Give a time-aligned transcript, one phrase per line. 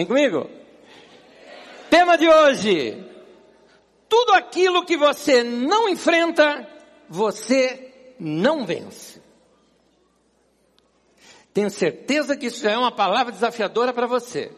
[0.00, 0.48] Vem comigo?
[1.90, 3.04] Tema de hoje.
[4.08, 6.66] Tudo aquilo que você não enfrenta,
[7.06, 9.20] você não vence.
[11.52, 14.50] Tenho certeza que isso já é uma palavra desafiadora para você.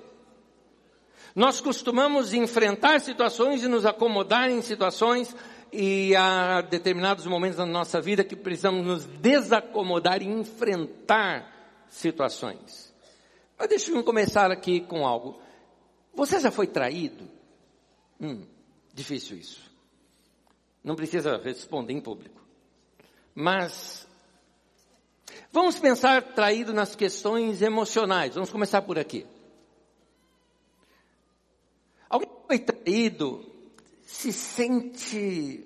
[1.35, 5.35] Nós costumamos enfrentar situações e nos acomodar em situações
[5.73, 12.92] e há determinados momentos na nossa vida que precisamos nos desacomodar e enfrentar situações.
[13.63, 15.41] Mas deixa eu começar aqui com algo.
[16.13, 17.31] Você já foi traído?
[18.21, 18.45] Hum,
[18.93, 19.71] difícil isso.
[20.83, 22.43] Não precisa responder em público.
[23.33, 24.05] Mas
[25.53, 28.35] vamos pensar traído nas questões emocionais.
[28.35, 29.25] Vamos começar por aqui.
[32.11, 33.49] Alguém foi traído
[34.03, 35.65] se sente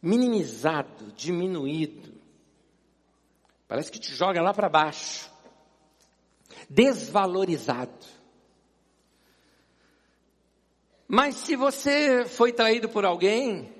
[0.00, 2.14] minimizado, diminuído.
[3.68, 5.33] Parece que te joga lá para baixo.
[6.74, 8.04] Desvalorizado.
[11.06, 13.72] Mas se você foi traído por alguém,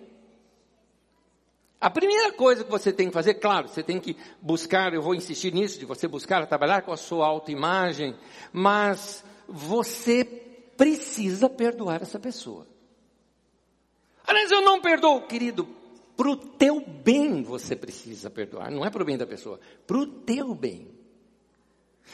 [1.81, 5.13] a primeira coisa que você tem que fazer, claro, você tem que buscar, eu vou
[5.13, 8.17] insistir nisso, de você buscar trabalhar com a sua autoimagem,
[8.53, 10.25] mas você
[10.77, 12.65] precisa perdoar essa pessoa.
[14.25, 15.67] Aliás, eu não perdoo, querido.
[16.17, 18.71] Para o teu bem você precisa perdoar.
[18.71, 19.59] Não é para o bem da pessoa.
[19.85, 20.94] Para o teu bem.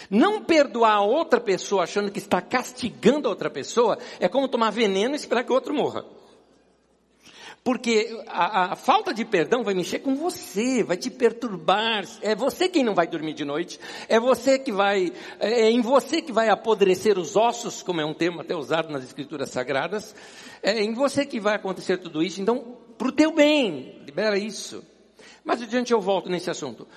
[0.09, 4.71] Não perdoar a outra pessoa achando que está castigando a outra pessoa é como tomar
[4.71, 6.05] veneno e esperar que o outro morra.
[7.63, 12.05] Porque a, a, falta de perdão vai mexer com você, vai te perturbar.
[12.23, 13.79] É você quem não vai dormir de noite.
[14.09, 18.05] É você que vai, é, é em você que vai apodrecer os ossos, como é
[18.05, 20.15] um termo até usado nas escrituras sagradas.
[20.63, 22.41] É em você que vai acontecer tudo isso.
[22.41, 24.83] Então, para o teu bem, libera isso.
[25.45, 26.89] Mas adiante eu volto nesse assunto.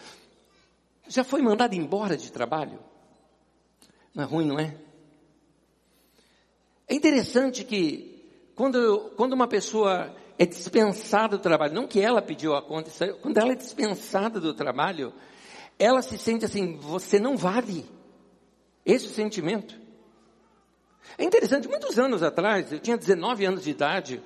[1.08, 2.80] Já foi mandado embora de trabalho?
[4.14, 4.76] Não é ruim, não é?
[6.88, 8.14] É interessante que
[8.56, 12.92] quando, quando uma pessoa é dispensada do trabalho, não que ela pediu a conta,
[13.22, 15.14] quando ela é dispensada do trabalho,
[15.80, 17.86] ela se sente assim, você não vale.
[18.86, 19.80] Esse é o sentimento.
[21.18, 24.22] É interessante, muitos anos atrás, eu tinha 19 anos de idade,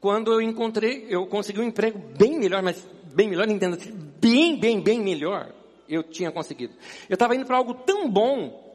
[0.00, 3.78] quando eu encontrei, eu consegui um emprego bem melhor, mas bem melhor, entenda,
[4.20, 5.52] bem, bem, bem melhor,
[5.88, 6.74] eu tinha conseguido.
[7.08, 8.68] Eu estava indo para algo tão bom,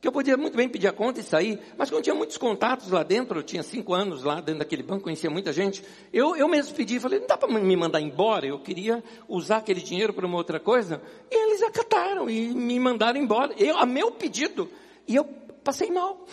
[0.00, 2.90] que eu podia muito bem pedir a conta e sair, mas como tinha muitos contatos
[2.90, 6.48] lá dentro, eu tinha cinco anos lá dentro daquele banco, conhecia muita gente, eu, eu
[6.48, 10.26] mesmo pedi, falei, não dá para me mandar embora, eu queria usar aquele dinheiro para
[10.26, 14.70] uma outra coisa, e eles acataram e me mandaram embora, eu, a meu pedido,
[15.06, 15.24] e eu
[15.62, 16.26] passei mal,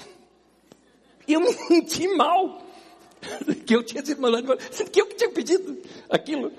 [1.27, 2.61] e eu me senti mal,
[3.65, 5.77] que eu tinha sido mandado embora, sendo que eu que tinha pedido
[6.09, 6.53] aquilo,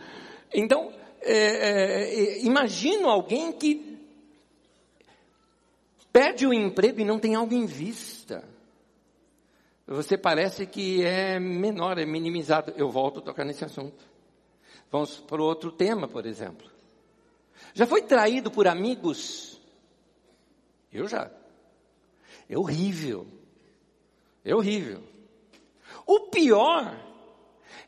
[0.52, 3.98] então, é, é, é imagino alguém que
[6.12, 8.44] perde o emprego e não tem algo em vista.
[9.86, 12.72] Você parece que é menor, é minimizado.
[12.76, 14.04] Eu volto a tocar nesse assunto.
[14.90, 16.70] Vamos para outro tema, por exemplo.
[17.72, 19.58] Já foi traído por amigos?
[20.92, 21.30] Eu já.
[22.48, 23.26] É horrível.
[24.44, 25.02] É horrível.
[26.06, 26.96] O pior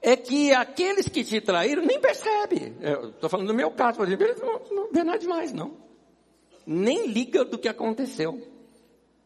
[0.02, 2.74] é que aqueles que te traíram nem percebem.
[3.14, 5.90] Estou falando do meu caso, por exemplo, eles não, não vê nada demais, não
[6.66, 8.40] nem liga do que aconteceu.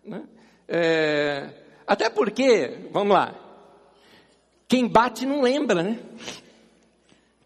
[0.03, 0.25] Né?
[0.67, 1.51] É,
[1.87, 3.35] até porque, vamos lá,
[4.67, 6.01] quem bate não lembra, né?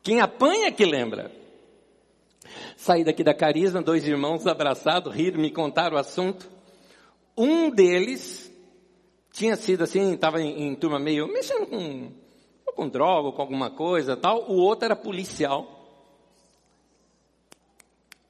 [0.03, 1.33] Quem apanha que lembra.
[2.77, 6.49] Saí daqui da Carisma, dois irmãos abraçados, riram, me contaram o assunto.
[7.37, 8.51] Um deles
[9.33, 12.13] tinha sido assim, estava em, em, turma meio mexendo com,
[12.73, 14.51] com droga, com alguma coisa tal.
[14.51, 15.79] O outro era policial.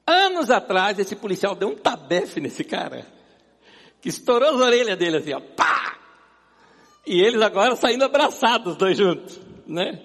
[0.05, 3.05] Anos atrás, esse policial deu um tabefe nesse cara,
[4.01, 5.97] que estourou as orelhas dele assim, ó, pá!
[7.05, 10.01] E eles agora saindo abraçados, dois juntos, né?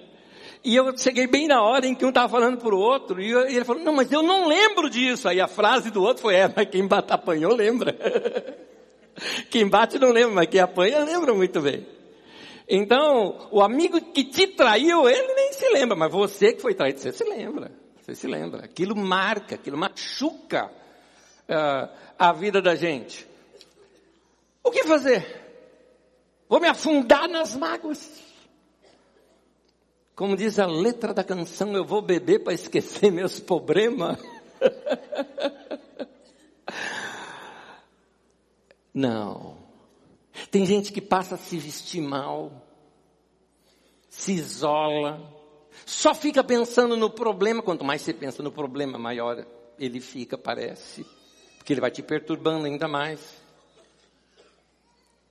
[0.63, 3.29] E eu cheguei bem na hora em que um estava falando para o outro, e,
[3.29, 5.27] eu, e, ele falou, não, mas eu não lembro disso.
[5.27, 7.95] Aí a frase do outro foi, é, mas quem bate, apanhou lembra.
[9.49, 11.85] quem bate não lembra, mas quem apanha lembra muito bem.
[12.67, 16.99] Então, o amigo que te traiu, ele nem se lembra, mas você que foi traído,
[16.99, 17.71] você se lembra.
[18.01, 18.65] Você se lembra?
[18.65, 20.71] Aquilo marca, aquilo machuca
[21.49, 23.27] uh, a vida da gente.
[24.63, 25.43] O que fazer?
[26.47, 28.23] Vou me afundar nas mágoas.
[30.15, 34.17] Como diz a letra da canção, eu vou beber para esquecer meus problemas.
[38.93, 39.64] Não.
[40.55, 42.49] Tem gente que passa a se vestir mal,
[44.07, 45.21] se isola,
[45.85, 49.45] só fica pensando no problema, quanto mais você pensa no problema, maior
[49.77, 51.05] ele fica, parece.
[51.57, 53.19] Porque ele vai te perturbando ainda mais.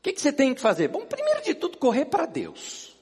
[0.02, 0.88] que, que você tem que fazer?
[0.88, 2.94] Bom, primeiro de tudo, correr para Deus.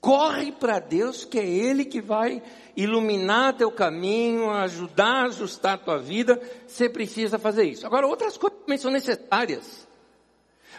[0.00, 2.42] Corre para Deus, que é Ele que vai
[2.74, 6.40] iluminar teu caminho, ajudar a ajustar tua vida.
[6.66, 7.86] Você precisa fazer isso.
[7.86, 9.86] Agora, outras coisas também são necessárias.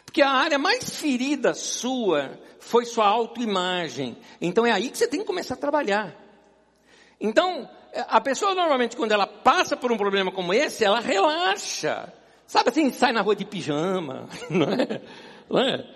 [0.05, 4.17] Porque a área mais ferida sua foi sua autoimagem.
[4.39, 6.15] Então é aí que você tem que começar a trabalhar.
[7.19, 7.69] Então,
[8.07, 12.13] a pessoa normalmente quando ela passa por um problema como esse, ela relaxa.
[12.47, 15.01] Sabe assim, sai na rua de pijama, não é?
[15.49, 15.95] Não é?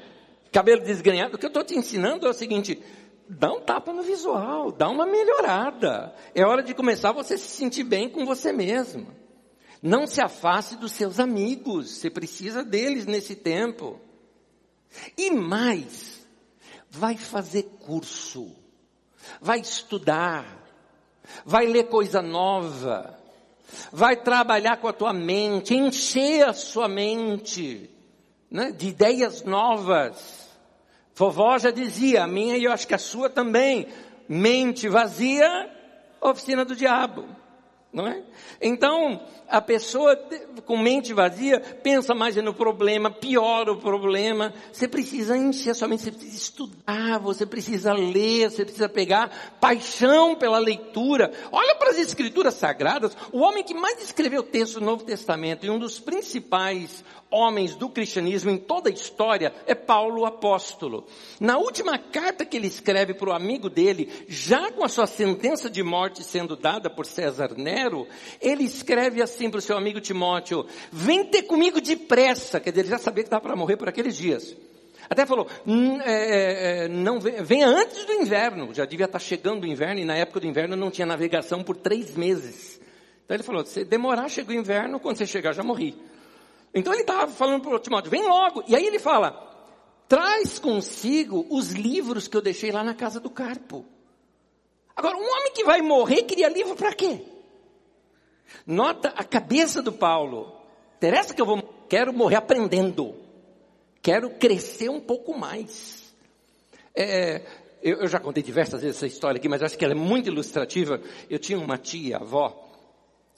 [0.51, 1.35] Cabelo desgrenhado.
[1.35, 2.81] O que eu estou te ensinando é o seguinte,
[3.27, 6.13] dá um tapa no visual, dá uma melhorada.
[6.33, 9.18] É hora de começar você se sentir bem com você mesmo.
[9.81, 13.99] Não se afaste dos seus amigos, você precisa deles nesse tempo.
[15.17, 16.25] E mais,
[16.89, 18.55] vai fazer curso,
[19.39, 20.45] vai estudar,
[21.45, 23.17] vai ler coisa nova,
[23.91, 27.89] vai trabalhar com a tua mente, encher a sua mente
[28.49, 30.49] né, de ideias novas.
[31.15, 33.87] Vovó já dizia, a minha e eu acho que a sua também,
[34.27, 35.69] mente vazia,
[36.21, 37.25] oficina do diabo,
[37.91, 38.21] não é?
[38.61, 40.15] Então, a pessoa
[40.65, 44.53] com mente vazia pensa mais no problema, piora o problema.
[44.71, 50.35] Você precisa encher sua mente, você precisa estudar, você precisa ler, você precisa pegar paixão
[50.35, 51.31] pela leitura.
[51.51, 55.69] Olha para as escrituras sagradas, o homem que mais escreveu texto do Novo Testamento e
[55.69, 61.05] um dos principais homens do cristianismo em toda a história é Paulo apóstolo.
[61.39, 65.69] Na última carta que ele escreve para o amigo dele, já com a sua sentença
[65.69, 67.78] de morte sendo dada por César Nero,
[68.41, 72.89] ele escreve assim para o seu amigo Timóteo, vem ter comigo depressa, quer dizer, ele
[72.89, 74.55] já sabia que estava para morrer por aqueles dias.
[75.09, 75.47] Até falou,
[76.05, 80.15] é, é, não venha antes do inverno, já devia estar chegando o inverno, e na
[80.15, 82.79] época do inverno não tinha navegação por três meses.
[83.25, 85.95] Então ele falou, se demorar, chega o inverno, quando você chegar já morri.
[86.73, 88.63] Então ele estava falando para o Timóteo, vem logo.
[88.67, 89.49] E aí ele fala,
[90.07, 93.85] traz consigo os livros que eu deixei lá na casa do Carpo.
[94.95, 97.21] Agora, um homem que vai morrer queria livro para quê?
[98.65, 100.55] Nota a cabeça do Paulo.
[100.97, 103.15] Interessa que eu vou, quero morrer aprendendo.
[104.01, 106.13] Quero crescer um pouco mais.
[106.95, 107.41] É,
[107.81, 110.27] eu, eu, já contei diversas vezes essa história aqui, mas acho que ela é muito
[110.27, 111.01] ilustrativa.
[111.29, 112.69] Eu tinha uma tia, avó,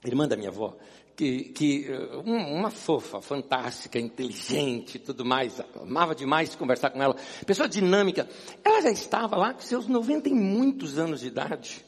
[0.03, 0.75] irmã da minha avó,
[1.15, 1.87] que, que
[2.25, 7.15] uma fofa, fantástica, inteligente, tudo mais, amava demais conversar com ela,
[7.45, 8.27] pessoa dinâmica.
[8.63, 11.85] Ela já estava lá com seus 90 e muitos anos de idade.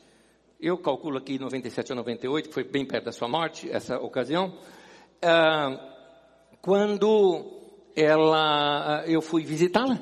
[0.65, 4.54] Eu calculo aqui 97 ou 98, que foi bem perto da sua morte, essa ocasião.
[5.21, 5.77] Ah,
[6.62, 10.00] quando ela, eu fui visitá-la.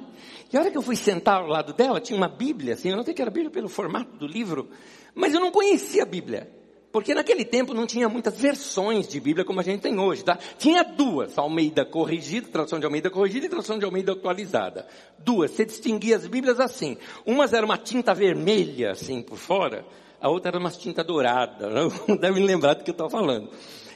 [0.53, 2.95] E a hora que eu fui sentar ao lado dela, tinha uma Bíblia, assim, eu
[2.95, 4.69] não sei que era Bíblia pelo formato do livro,
[5.15, 6.47] mas eu não conhecia a Bíblia.
[6.91, 10.37] Porque naquele tempo não tinha muitas versões de Bíblia como a gente tem hoje, tá?
[10.59, 14.85] Tinha duas, Almeida corrigida, tradução de Almeida corrigida e tradução de Almeida atualizada.
[15.17, 16.99] Duas, você distinguia as Bíblias assim.
[17.25, 19.83] Umas era uma tinta vermelha, assim, por fora,
[20.21, 21.69] a outra era uma tinta dourada.
[22.07, 23.49] Não deve me lembrar do que eu estou falando.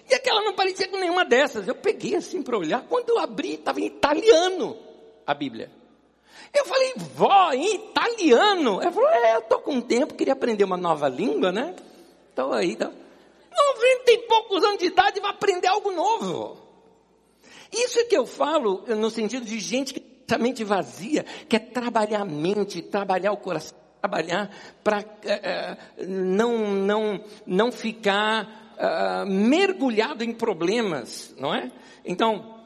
[0.10, 1.68] E aquela não parecia com nenhuma dessas.
[1.68, 4.78] Eu peguei assim para olhar, quando eu abri, estava em italiano
[5.26, 5.72] a Bíblia.
[6.54, 8.82] Eu falei, vó, em italiano?
[8.82, 11.76] Ela falou, é, eu estou com tempo, queria aprender uma nova língua, né?
[12.32, 16.58] Então aí, então, 90 e poucos anos de idade vai aprender algo novo.
[17.72, 21.60] Isso é que eu falo no sentido de gente que tem a mente vazia, quer
[21.60, 24.52] trabalhar a mente, trabalhar o coração, trabalhar
[24.84, 31.72] para é, é, não, não, não ficar é, mergulhado em problemas, não é?
[32.06, 32.64] Então,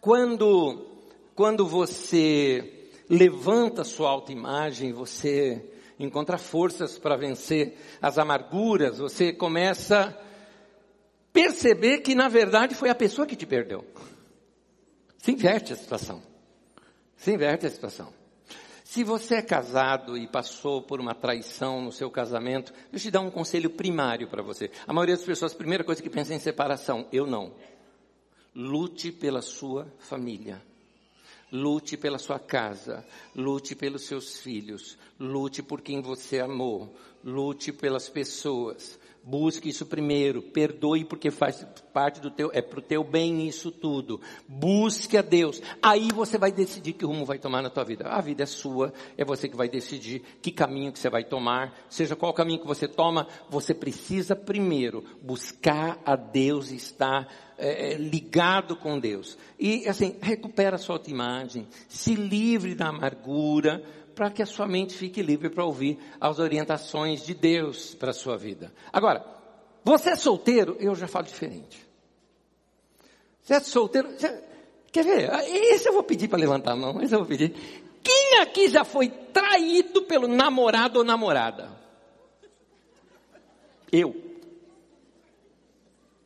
[0.00, 0.86] quando,
[1.34, 5.64] quando você levanta sua autoimagem, você
[5.98, 10.14] encontra forças para vencer as amarguras, você começa a
[11.32, 13.84] perceber que na verdade foi a pessoa que te perdeu.
[15.18, 16.20] Se inverte a situação.
[17.16, 18.21] Se inverte a situação.
[18.92, 23.10] Se você é casado e passou por uma traição no seu casamento, deixa eu te
[23.10, 24.70] dar um conselho primário para você.
[24.86, 27.08] A maioria das pessoas, a primeira coisa que pensa é em separação.
[27.10, 27.54] Eu não.
[28.54, 30.60] Lute pela sua família.
[31.50, 33.02] Lute pela sua casa,
[33.34, 36.94] lute pelos seus filhos, lute por quem você amou,
[37.24, 38.98] lute pelas pessoas.
[39.24, 44.20] Busque isso primeiro, perdoe porque faz parte do teu, é pro teu bem isso tudo.
[44.48, 45.62] Busque a Deus.
[45.80, 48.08] Aí você vai decidir que rumo vai tomar na tua vida.
[48.08, 51.72] A vida é sua, é você que vai decidir que caminho que você vai tomar.
[51.88, 57.92] Seja qual caminho que você toma, você precisa primeiro buscar a Deus e estar é,
[57.92, 59.38] é, ligado com Deus.
[59.56, 64.94] E assim, recupera a sua autoimagem, se livre da amargura, para que a sua mente
[64.94, 68.72] fique livre para ouvir as orientações de Deus para a sua vida.
[68.92, 69.24] Agora,
[69.84, 70.76] você é solteiro?
[70.78, 71.86] Eu já falo diferente.
[73.42, 74.10] Você é solteiro?
[74.10, 74.42] Você,
[74.92, 75.30] Quer ver?
[75.72, 77.50] Esse eu vou pedir para levantar a mão, esse eu vou pedir.
[78.04, 81.70] Quem aqui já foi traído pelo namorado ou namorada?
[83.90, 84.14] Eu.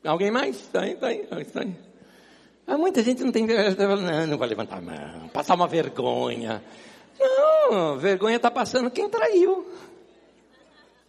[0.05, 0.57] Alguém mais?
[0.57, 1.77] Está aí, está aí, está aí.
[2.67, 6.63] Ah, muita gente não tem não, não vai levantar a mão, passar uma vergonha.
[7.19, 9.67] Não, vergonha está passando quem traiu.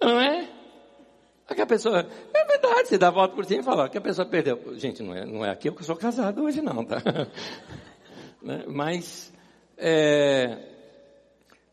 [0.01, 0.49] Não é?
[1.55, 4.01] Que a pessoa, é verdade, você dá a volta por cima e fala que a
[4.01, 4.77] pessoa perdeu.
[4.77, 6.97] Gente, não é, não é aqui eu que sou casado hoje não, tá?
[8.39, 8.63] Né?
[8.67, 9.33] Mas,
[9.75, 10.59] é,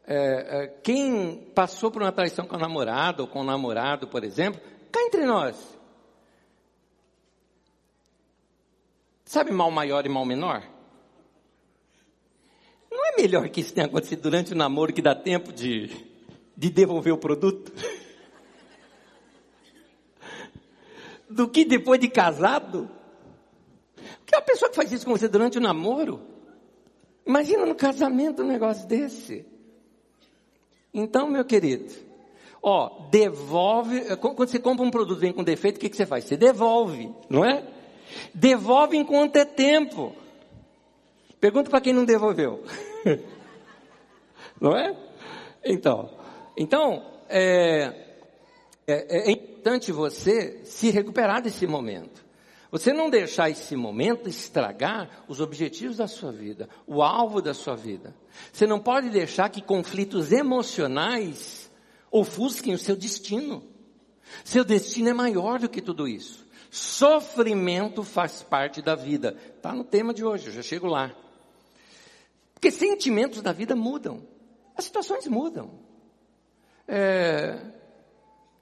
[0.06, 0.16] é,
[0.62, 4.60] é, quem passou por uma traição com a namorada ou com o namorado, por exemplo,
[4.90, 5.78] cá entre nós.
[9.24, 10.62] Sabe mal maior e mal menor?
[13.04, 15.90] Não é melhor que isso tenha acontecido durante o namoro que dá tempo de,
[16.56, 17.70] de devolver o produto?
[21.28, 22.88] do que depois de casado.
[24.20, 26.22] Porque a pessoa que faz isso com você durante o namoro,
[27.26, 29.44] imagina no casamento um negócio desse.
[30.94, 31.92] Então, meu querido,
[32.62, 36.24] ó, devolve, quando você compra um produto vem com defeito, o que, que você faz?
[36.24, 37.68] Você devolve, não é?
[38.32, 40.23] Devolve enquanto é tempo.
[41.44, 42.64] Pergunta para quem não devolveu.
[44.58, 44.96] não é?
[45.62, 46.10] Então,
[46.56, 48.16] então, é,
[48.86, 52.24] é, é importante você se recuperar desse momento.
[52.70, 57.76] Você não deixar esse momento estragar os objetivos da sua vida, o alvo da sua
[57.76, 58.16] vida.
[58.50, 61.70] Você não pode deixar que conflitos emocionais
[62.10, 63.62] ofusquem o seu destino.
[64.42, 66.42] Seu destino é maior do que tudo isso.
[66.70, 69.36] Sofrimento faz parte da vida.
[69.54, 71.14] Está no tema de hoje, eu já chego lá.
[72.64, 74.22] Porque sentimentos da vida mudam.
[74.74, 75.70] As situações mudam.
[76.88, 77.58] É,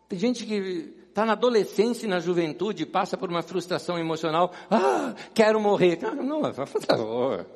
[0.09, 4.51] tem gente que está na adolescência e na juventude, passa por uma frustração emocional.
[4.69, 6.01] Ah, quero morrer.
[6.03, 7.47] Ah, não, por favor.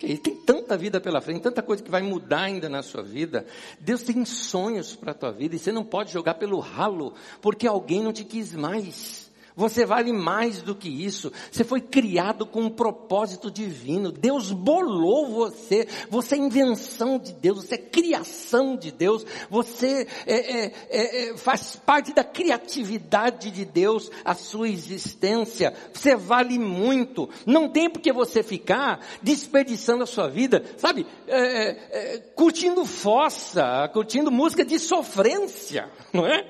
[0.00, 3.46] Tem tanta vida pela frente, tanta coisa que vai mudar ainda na sua vida.
[3.78, 7.68] Deus tem sonhos para a tua vida e você não pode jogar pelo ralo porque
[7.68, 9.27] alguém não te quis mais.
[9.58, 11.32] Você vale mais do que isso.
[11.50, 14.12] Você foi criado com um propósito divino.
[14.12, 15.88] Deus bolou você.
[16.08, 17.64] Você é invenção de Deus.
[17.64, 19.26] Você é criação de Deus.
[19.50, 25.74] Você é, é, é, é, faz parte da criatividade de Deus, a sua existência.
[25.92, 27.28] Você vale muito.
[27.44, 31.04] Não tem por que você ficar desperdiçando a sua vida, sabe?
[31.26, 36.48] É, é, curtindo fossa, curtindo música de sofrência, não é?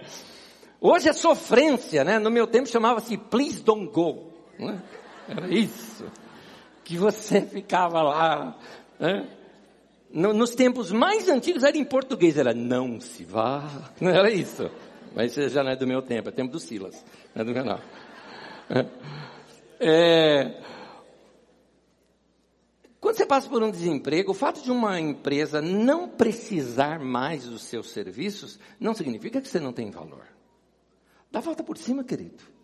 [0.80, 2.18] Hoje é sofrência, né?
[2.18, 4.32] No meu tempo chamava-se Please Don't Go.
[4.58, 4.80] Né?
[5.28, 6.04] Era isso.
[6.84, 8.56] Que você ficava lá.
[8.98, 9.28] Né?
[10.10, 13.90] Nos tempos mais antigos era em português, era não se vá.
[14.00, 14.70] Não era isso.
[15.14, 17.04] Mas isso já não é do meu tempo, é tempo do Silas.
[17.34, 17.80] Não é do meu não.
[19.80, 20.62] É...
[23.00, 27.62] Quando você passa por um desemprego, o fato de uma empresa não precisar mais dos
[27.62, 30.37] seus serviços, não significa que você não tem valor.
[31.30, 32.57] Dá volta por cima, querido.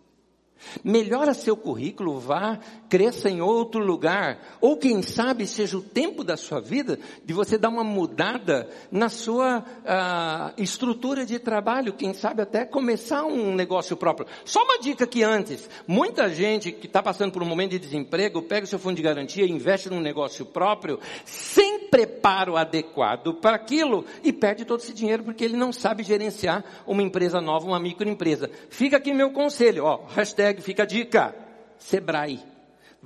[0.83, 2.59] Melhora seu currículo, vá,
[2.89, 4.39] cresça em outro lugar.
[4.61, 9.09] Ou quem sabe seja o tempo da sua vida de você dar uma mudada na
[9.09, 11.93] sua uh, estrutura de trabalho.
[11.93, 14.27] Quem sabe até começar um negócio próprio.
[14.45, 15.69] Só uma dica aqui antes.
[15.87, 19.03] Muita gente que está passando por um momento de desemprego, pega o seu fundo de
[19.03, 25.23] garantia, investe num negócio próprio, sem preparo adequado para aquilo e perde todo esse dinheiro
[25.23, 28.51] porque ele não sabe gerenciar uma empresa nova, uma microempresa.
[28.69, 31.35] Fica aqui meu conselho, ó, hashtag fica a dica,
[31.79, 32.54] Sebrae.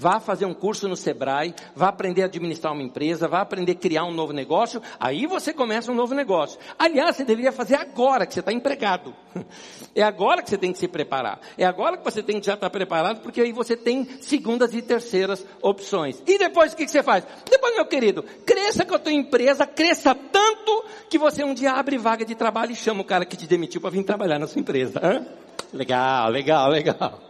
[0.01, 3.75] Vá fazer um curso no Sebrae, vá aprender a administrar uma empresa, vá aprender a
[3.75, 6.57] criar um novo negócio, aí você começa um novo negócio.
[6.79, 9.13] Aliás, você deveria fazer agora que você está empregado.
[9.95, 11.41] É agora que você tem que se preparar.
[11.57, 14.81] É agora que você tem que já estar preparado, porque aí você tem segundas e
[14.81, 16.23] terceiras opções.
[16.25, 17.27] E depois o que, que você faz?
[17.51, 21.99] Depois, meu querido, cresça com a tua empresa, cresça tanto que você um dia abre
[21.99, 24.61] vaga de trabalho e chama o cara que te demitiu para vir trabalhar na sua
[24.61, 25.01] empresa.
[25.03, 25.27] Hã?
[25.73, 27.21] Legal, legal, legal.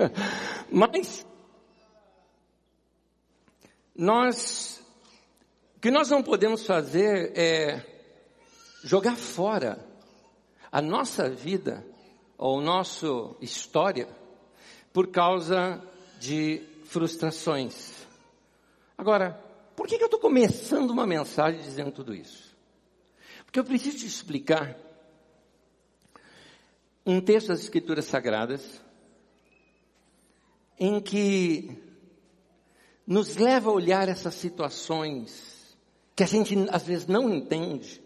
[0.72, 1.26] Mas
[3.98, 4.80] nós,
[5.76, 7.84] o que nós não podemos fazer é
[8.84, 9.84] jogar fora
[10.70, 11.84] a nossa vida
[12.36, 13.08] ou nossa
[13.40, 14.08] história
[14.92, 15.82] por causa
[16.20, 18.06] de frustrações.
[18.96, 19.32] Agora,
[19.74, 22.56] por que, eu estou começando uma mensagem dizendo tudo isso?
[23.44, 24.76] Porque eu preciso te explicar
[27.04, 28.80] um texto das Escrituras Sagradas
[30.78, 31.87] em que
[33.08, 35.74] nos leva a olhar essas situações
[36.14, 38.02] que a gente às vezes não entende,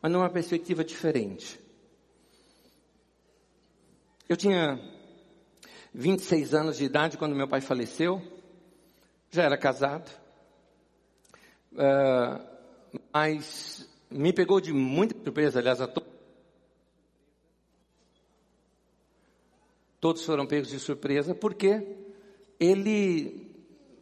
[0.00, 1.60] mas numa perspectiva diferente.
[4.26, 4.80] Eu tinha
[5.92, 8.22] 26 anos de idade quando meu pai faleceu.
[9.30, 10.10] já era casado,
[11.72, 12.42] uh,
[13.12, 16.02] mas me pegou de muita surpresa, aliás, a to...
[20.00, 21.98] todos foram pegos de surpresa, porque
[22.58, 23.49] ele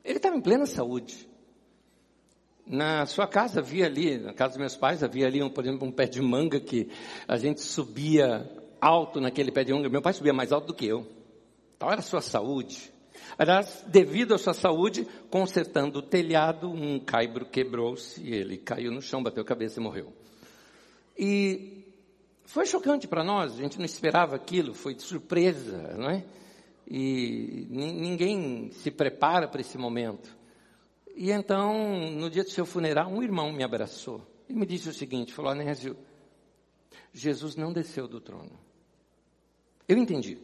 [0.09, 1.29] ele estava em plena saúde.
[2.67, 5.87] Na sua casa havia ali, na casa dos meus pais, havia ali, um, por exemplo,
[5.87, 6.89] um pé de manga que
[7.27, 8.51] a gente subia
[8.81, 9.89] alto naquele pé de manga.
[9.89, 11.07] Meu pai subia mais alto do que eu.
[11.79, 12.91] Tal era a sua saúde.
[13.37, 19.03] Aliás, devido à sua saúde, consertando o telhado, um caibro quebrou-se e ele caiu no
[19.03, 20.13] chão, bateu a cabeça e morreu.
[21.17, 21.85] E
[22.45, 26.25] foi chocante para nós, a gente não esperava aquilo, foi de surpresa, não é?
[26.91, 30.37] E ninguém se prepara para esse momento.
[31.15, 34.95] E então, no dia do seu funeral, um irmão me abraçou e me disse o
[34.95, 35.97] seguinte: falou, Anésio,
[37.13, 38.59] Jesus não desceu do trono.
[39.87, 40.39] Eu entendi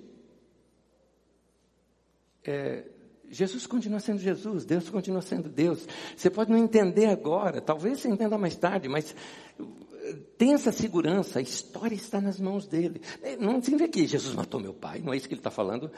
[2.45, 2.85] é,
[3.31, 5.89] Jesus continua sendo Jesus, Deus continua sendo Deus.
[6.17, 9.17] Você pode não entender agora, talvez você entenda mais tarde, mas
[10.15, 13.01] tem essa segurança, a história está nas mãos dele.
[13.23, 15.91] É, não significa que Jesus matou meu pai, não é isso que ele está falando.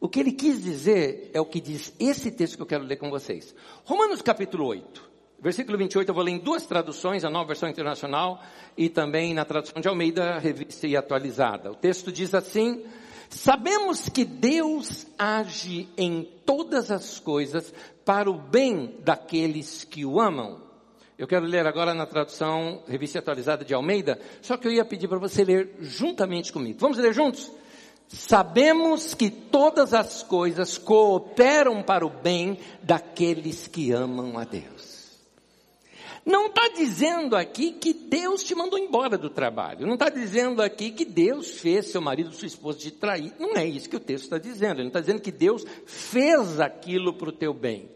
[0.00, 2.96] O que ele quis dizer é o que diz esse texto que eu quero ler
[2.96, 3.54] com vocês.
[3.84, 5.14] Romanos capítulo 8.
[5.40, 8.42] Versículo 28, eu vou ler em duas traduções, a nova versão internacional
[8.78, 11.70] e também na tradução de Almeida, revista e atualizada.
[11.70, 12.82] O texto diz assim:
[13.28, 20.62] Sabemos que Deus age em todas as coisas para o bem daqueles que o amam.
[21.16, 25.06] Eu quero ler agora na tradução Revista Atualizada de Almeida, só que eu ia pedir
[25.06, 26.78] para você ler juntamente comigo.
[26.80, 27.52] Vamos ler juntos?
[28.08, 34.94] Sabemos que todas as coisas cooperam para o bem daqueles que amam a Deus.
[36.26, 39.86] Não está dizendo aqui que Deus te mandou embora do trabalho.
[39.86, 43.32] Não está dizendo aqui que Deus fez seu marido, sua esposa te trair.
[43.38, 44.76] Não é isso que o texto está dizendo.
[44.76, 47.90] Ele não está dizendo que Deus fez aquilo para o teu bem.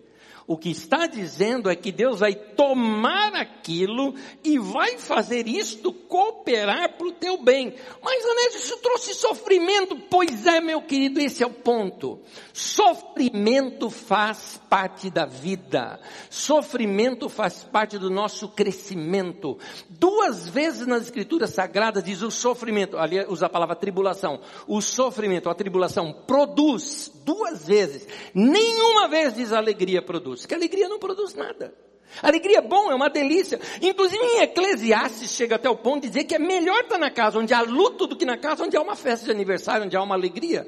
[0.49, 6.97] O que está dizendo é que Deus vai tomar aquilo e vai fazer isto cooperar
[6.97, 7.75] para o teu bem.
[8.03, 9.95] Mas, Anésio, isso trouxe sofrimento.
[10.09, 12.23] Pois é, meu querido, esse é o ponto.
[12.55, 16.01] Sofrimento faz parte da vida.
[16.31, 19.59] Sofrimento faz parte do nosso crescimento.
[19.91, 24.41] Duas vezes nas escrituras sagradas diz o sofrimento, ali usa a palavra tribulação.
[24.67, 28.09] O sofrimento, a tribulação produz duas vezes.
[28.33, 30.47] Nenhuma vez diz alegria produz.
[30.47, 31.75] Que alegria não produz nada.
[32.23, 33.61] Alegria é bom, é uma delícia.
[33.83, 37.39] Inclusive em Eclesiastes chega até o ponto de dizer que é melhor estar na casa
[37.39, 40.03] onde há luto do que na casa onde há uma festa de aniversário, onde há
[40.03, 40.67] uma alegria.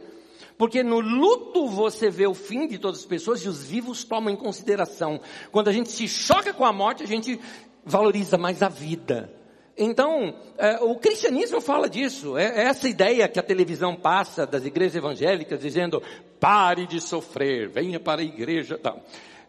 [0.59, 4.31] Porque no luto você vê o fim de todas as pessoas e os vivos tomam
[4.31, 5.19] em consideração.
[5.51, 7.41] Quando a gente se choca com a morte, a gente
[7.83, 9.40] valoriza mais a vida.
[9.83, 12.37] Então, é, o cristianismo fala disso.
[12.37, 16.03] É, é, essa ideia que a televisão passa das igrejas evangélicas dizendo
[16.39, 18.79] pare de sofrer, venha para a igreja.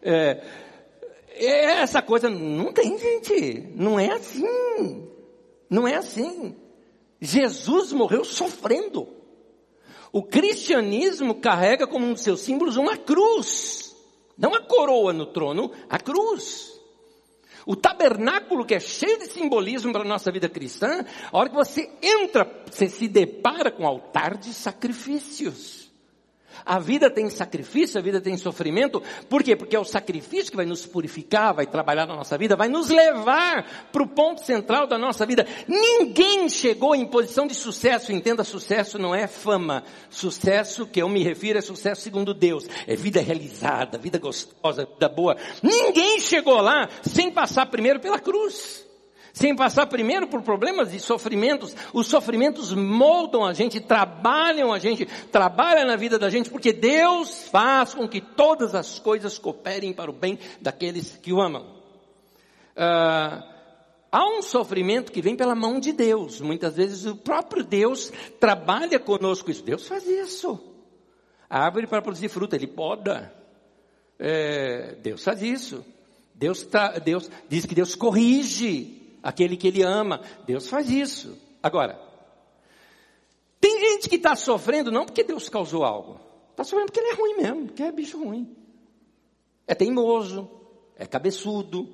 [0.02, 0.42] É,
[1.34, 3.72] é, essa coisa não tem, gente.
[3.74, 5.06] Não é assim.
[5.68, 6.56] Não é assim.
[7.20, 9.06] Jesus morreu sofrendo.
[10.10, 13.94] O cristianismo carrega como um dos seus símbolos uma cruz.
[14.38, 16.71] Não a coroa no trono, a cruz.
[17.66, 21.54] O tabernáculo que é cheio de simbolismo para a nossa vida cristã, a hora que
[21.54, 25.81] você entra, você se depara com um altar de sacrifícios.
[26.64, 29.02] A vida tem sacrifício, a vida tem sofrimento.
[29.28, 29.56] Por quê?
[29.56, 32.88] Porque é o sacrifício que vai nos purificar, vai trabalhar na nossa vida, vai nos
[32.88, 35.46] levar para o ponto central da nossa vida.
[35.66, 38.12] Ninguém chegou em posição de sucesso.
[38.12, 39.84] Entenda, sucesso não é fama.
[40.10, 42.66] Sucesso que eu me refiro é sucesso segundo Deus.
[42.86, 45.36] É vida realizada, vida gostosa, vida boa.
[45.62, 48.91] Ninguém chegou lá sem passar primeiro pela cruz
[49.32, 51.74] sem passar primeiro por problemas e sofrimentos.
[51.92, 57.48] Os sofrimentos moldam a gente, trabalham a gente, trabalham na vida da gente, porque Deus
[57.48, 61.62] faz com que todas as coisas cooperem para o bem daqueles que o amam.
[62.76, 63.42] Uh,
[64.10, 66.40] há um sofrimento que vem pela mão de Deus.
[66.40, 69.64] Muitas vezes o próprio Deus trabalha conosco isso.
[69.64, 70.60] Deus faz isso.
[71.48, 73.34] A árvore para produzir fruta, ele poda.
[74.18, 75.84] É, Deus faz isso.
[76.34, 80.20] Deus, tá, Deus diz que Deus corrige aquele que ele ama.
[80.46, 81.38] Deus faz isso.
[81.62, 82.00] Agora,
[83.60, 86.20] tem gente que está sofrendo não porque Deus causou algo.
[86.50, 88.56] Está sofrendo porque ele é ruim mesmo, porque é bicho ruim.
[89.66, 90.50] É teimoso,
[90.96, 91.88] é cabeçudo.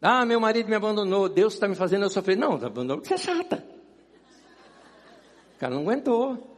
[0.00, 2.36] Ah, meu marido me abandonou, Deus está me fazendo eu sofrer.
[2.36, 3.64] Não, abandonou porque é chata.
[5.54, 6.56] O cara não aguentou.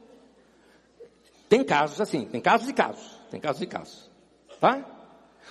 [1.48, 3.18] Tem casos assim, tem casos e casos.
[3.30, 4.10] Tem casos e casos.
[4.60, 4.84] Tá?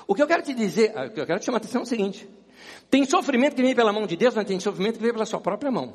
[0.06, 1.84] O que eu quero te dizer, o que eu quero te chamar a atenção é
[1.84, 2.30] o seguinte.
[2.90, 5.40] Tem sofrimento que vem pela mão de Deus, mas tem sofrimento que vem pela sua
[5.40, 5.94] própria mão.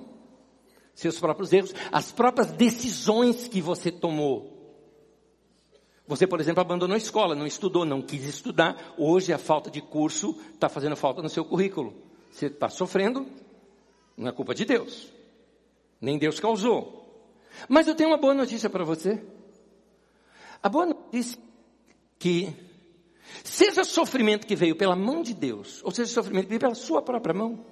[0.95, 4.53] Seus próprios erros, as próprias decisões que você tomou.
[6.07, 8.95] Você, por exemplo, abandonou a escola, não estudou, não quis estudar.
[8.99, 11.95] Hoje a falta de curso está fazendo falta no seu currículo.
[12.31, 13.27] Você está sofrendo,
[14.17, 15.09] não é culpa de Deus.
[16.01, 17.03] Nem Deus causou.
[17.69, 19.23] Mas eu tenho uma boa notícia para você.
[20.63, 21.43] A boa notícia é
[22.19, 22.55] que
[23.45, 27.03] seja sofrimento que veio pela mão de Deus, ou seja sofrimento que veio pela sua
[27.03, 27.65] própria mão,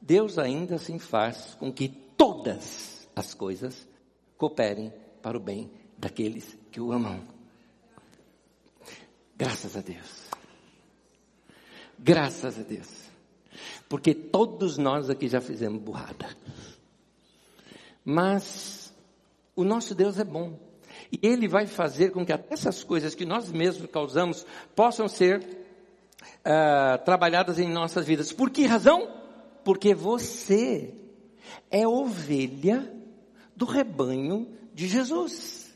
[0.00, 3.88] Deus ainda assim faz com que todas as coisas
[4.36, 4.92] cooperem
[5.22, 7.26] para o bem daqueles que o amam.
[9.36, 10.28] Graças a Deus.
[11.98, 12.90] Graças a Deus.
[13.88, 16.36] Porque todos nós aqui já fizemos burrada.
[18.04, 18.92] Mas
[19.56, 20.58] o nosso Deus é bom.
[21.14, 25.38] E Ele vai fazer com que até essas coisas que nós mesmos causamos possam ser
[25.40, 28.32] uh, trabalhadas em nossas vidas.
[28.32, 29.08] Por que razão?
[29.64, 30.92] Porque você
[31.70, 32.92] é ovelha
[33.54, 35.72] do rebanho de Jesus.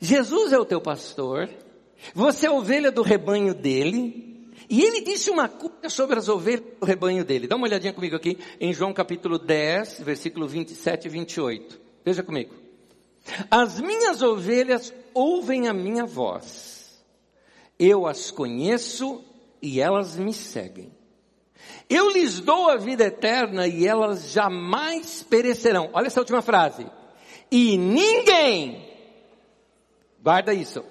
[0.00, 1.50] Jesus é o teu pastor,
[2.14, 6.86] você é ovelha do rebanho dele, e ele disse uma coisa sobre as ovelhas do
[6.86, 7.46] rebanho dele.
[7.46, 11.80] Dá uma olhadinha comigo aqui em João capítulo 10, versículo 27 e 28.
[12.02, 12.69] Veja comigo.
[13.50, 17.02] As minhas ovelhas ouvem a minha voz.
[17.78, 19.24] Eu as conheço
[19.62, 20.92] e elas me seguem.
[21.88, 25.90] Eu lhes dou a vida eterna e elas jamais perecerão.
[25.92, 26.86] Olha essa última frase.
[27.50, 28.88] E ninguém,
[30.22, 30.84] guarda isso,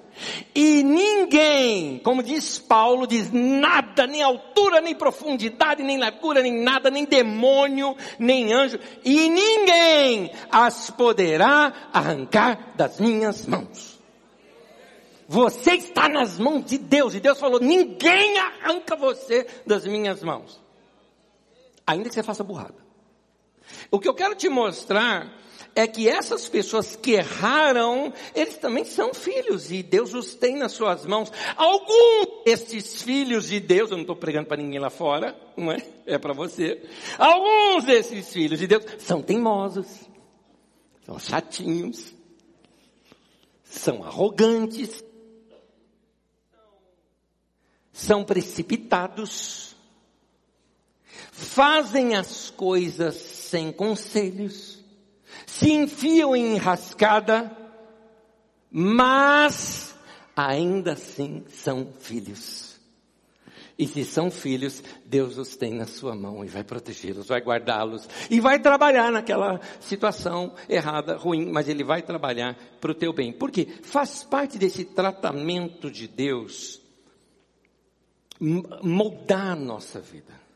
[0.53, 6.89] e ninguém, como diz Paulo, diz nada, nem altura, nem profundidade, nem largura, nem nada,
[6.89, 13.99] nem demônio, nem anjo, e ninguém as poderá arrancar das minhas mãos.
[15.27, 20.60] Você está nas mãos de Deus, e Deus falou: ninguém arranca você das minhas mãos.
[21.86, 22.75] Ainda que você faça burrada.
[23.91, 25.32] O que eu quero te mostrar
[25.79, 30.73] é que essas pessoas que erraram, eles também são filhos e Deus os tem nas
[30.73, 31.31] suas mãos.
[31.55, 35.81] Alguns desses filhos de Deus, eu não estou pregando para ninguém lá fora, não é?
[36.05, 36.83] É para você.
[37.17, 39.87] Alguns desses filhos de Deus são teimosos,
[41.05, 42.13] são chatinhos,
[43.63, 45.01] são arrogantes,
[47.93, 49.77] são precipitados,
[51.31, 54.68] fazem as coisas sem conselhos,
[55.49, 57.51] se enfiam em enrascada,
[58.71, 59.95] mas
[60.35, 62.79] ainda assim são filhos.
[63.77, 68.07] E se são filhos, Deus os tem na sua mão e vai protegê-los, vai guardá-los
[68.29, 73.33] e vai trabalhar naquela situação errada, ruim, mas Ele vai trabalhar para o teu bem.
[73.33, 76.79] Porque faz parte desse tratamento de Deus
[78.39, 80.48] moldar a nossa vida.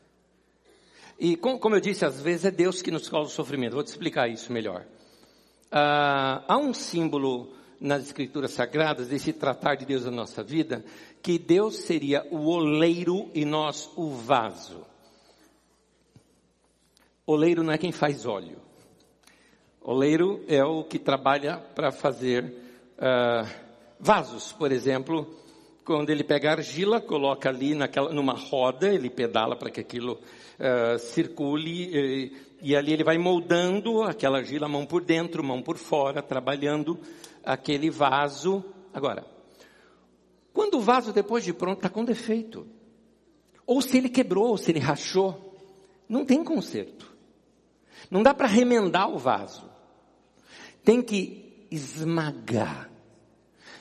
[1.18, 3.74] E como eu disse, às vezes é Deus que nos causa o sofrimento.
[3.74, 4.84] Vou te explicar isso melhor.
[5.70, 10.84] Ah, há um símbolo nas escrituras sagradas desse tratar de Deus na nossa vida,
[11.22, 14.86] que Deus seria o oleiro e nós o vaso.
[17.26, 18.58] Oleiro não é quem faz óleo.
[19.80, 23.48] Oleiro é o que trabalha para fazer uh,
[24.00, 25.43] vasos, por exemplo,
[25.84, 30.98] quando ele pega argila, coloca ali naquela, numa roda, ele pedala para que aquilo uh,
[30.98, 32.32] circule
[32.64, 36.98] e ali ele vai moldando aquela argila, mão por dentro, mão por fora, trabalhando
[37.44, 38.64] aquele vaso.
[38.92, 39.26] Agora,
[40.50, 42.66] quando o vaso depois de pronto está com defeito,
[43.66, 45.54] ou se ele quebrou, ou se ele rachou,
[46.08, 47.12] não tem conserto.
[48.10, 49.68] Não dá para remendar o vaso.
[50.82, 52.90] Tem que esmagar.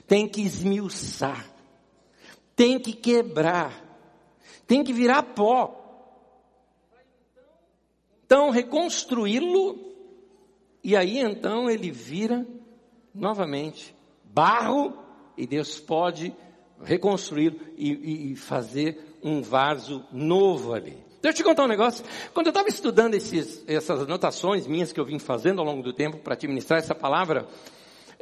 [0.05, 1.52] Tem que esmiuçar.
[2.55, 3.81] Tem que quebrar.
[4.67, 5.83] Tem que virar pó
[8.33, 9.77] então reconstruí-lo,
[10.83, 12.43] e aí então ele vira
[13.13, 14.97] novamente barro,
[15.37, 16.33] e Deus pode
[16.83, 20.97] reconstruir e, e fazer um vaso novo ali.
[21.21, 22.03] Deixa eu te contar um negócio.
[22.33, 25.93] Quando eu estava estudando esses, essas anotações minhas que eu vim fazendo ao longo do
[25.93, 27.47] tempo para te ministrar essa palavra,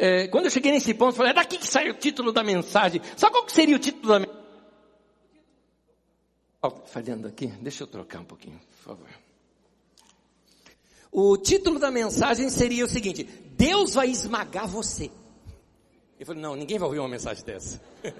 [0.03, 2.43] é, quando eu cheguei nesse ponto, eu falei, é daqui que sai o título da
[2.43, 2.99] mensagem.
[3.15, 4.41] Sabe qual que seria o título da mensagem?
[6.59, 9.07] Oh, falhando aqui, deixa eu trocar um pouquinho, por favor.
[11.11, 15.11] O título da mensagem seria o seguinte: Deus vai esmagar você.
[16.19, 17.79] Eu falei, não, ninguém vai ouvir uma mensagem dessa.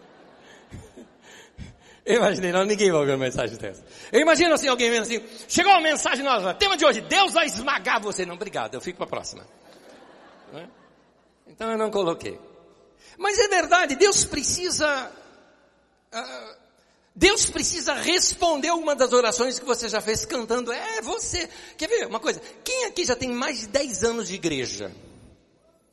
[2.05, 3.83] Eu imaginei, não, ninguém vai ouvir uma mensagem dessa.
[4.11, 7.45] Eu imagino assim, alguém vendo assim, chegou uma mensagem nova, tema de hoje, Deus vai
[7.45, 8.25] esmagar você.
[8.25, 9.45] Não, obrigado, eu fico para a próxima.
[10.53, 10.80] É?
[11.51, 12.39] Então eu não coloquei.
[13.17, 15.11] Mas é verdade, Deus precisa
[16.13, 16.55] uh,
[17.13, 20.71] Deus precisa responder uma das orações que você já fez cantando.
[20.71, 21.49] É você.
[21.77, 22.41] Quer ver uma coisa?
[22.63, 24.93] Quem aqui já tem mais de 10 anos de igreja?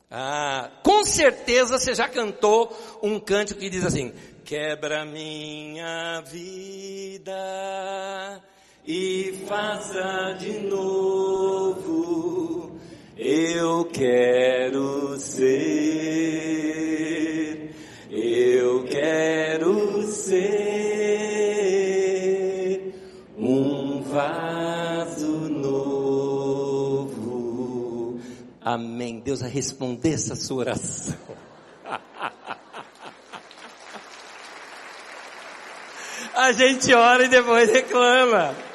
[0.09, 4.13] Ah, com certeza você já cantou um cântico que diz assim:
[4.45, 8.41] Quebra minha vida
[8.87, 12.29] e faça de novo.
[13.21, 16.15] Eu quero ser,
[18.09, 20.39] eu quero ser
[23.37, 27.11] um vaso novo.
[28.61, 29.19] Amém.
[29.19, 31.17] Deus vai responder essa sua oração.
[36.33, 38.68] A gente ora e depois reclama.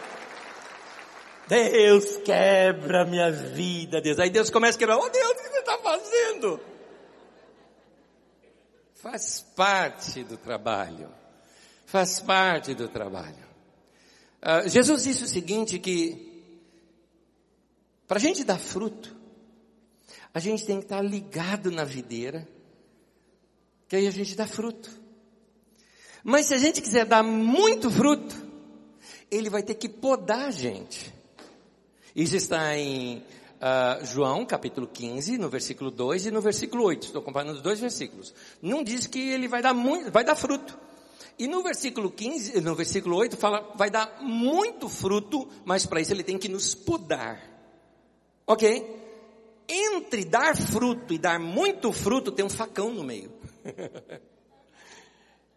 [1.49, 4.19] Deus quebra minha vida, Deus.
[4.19, 4.97] Aí Deus começa a quebrar.
[4.97, 6.61] Oh Deus, o que você está fazendo?
[8.95, 11.11] Faz parte do trabalho.
[11.85, 13.45] Faz parte do trabalho.
[14.43, 16.33] Uh, Jesus disse o seguinte que
[18.07, 19.15] para a gente dar fruto,
[20.33, 22.47] a gente tem que estar ligado na videira,
[23.89, 24.91] que aí a gente dá fruto.
[26.23, 28.35] Mas se a gente quiser dar muito fruto,
[29.31, 31.13] ele vai ter que podar a gente.
[32.15, 37.07] Isso está em uh, João capítulo 15, no versículo 2 e no versículo 8.
[37.07, 38.33] Estou comparando os dois versículos.
[38.63, 40.79] Não diz que ele vai dar muito, vai dar fruto.
[41.37, 46.13] E no versículo 15, no versículo 8 fala, vai dar muito fruto, mas para isso
[46.13, 47.43] ele tem que nos podar.
[48.47, 49.03] Ok?
[49.69, 53.33] Entre dar fruto e dar muito fruto tem um facão no meio.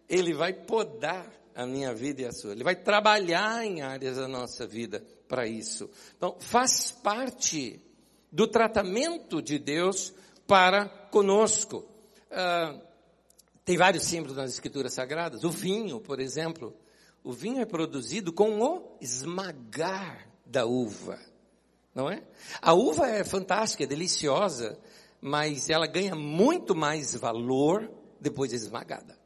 [0.08, 2.52] Ele vai podar a minha vida e a sua.
[2.52, 5.90] Ele vai trabalhar em áreas da nossa vida para isso.
[6.16, 7.82] Então, faz parte
[8.32, 10.14] do tratamento de Deus
[10.46, 11.84] para conosco.
[12.30, 12.80] Uh,
[13.66, 15.44] tem vários símbolos nas escrituras sagradas.
[15.44, 16.78] O vinho, por exemplo.
[17.24, 21.20] O vinho é produzido com o esmagar da uva.
[21.94, 22.22] Não é?
[22.62, 24.80] A uva é fantástica, é deliciosa,
[25.20, 27.92] mas ela ganha muito mais valor
[28.22, 29.17] depois de esmagada.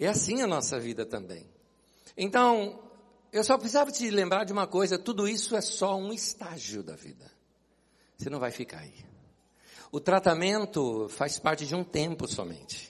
[0.00, 1.46] É assim a nossa vida também.
[2.16, 2.82] Então,
[3.30, 6.96] eu só precisava te lembrar de uma coisa, tudo isso é só um estágio da
[6.96, 7.30] vida.
[8.16, 9.04] Você não vai ficar aí.
[9.92, 12.89] O tratamento faz parte de um tempo somente.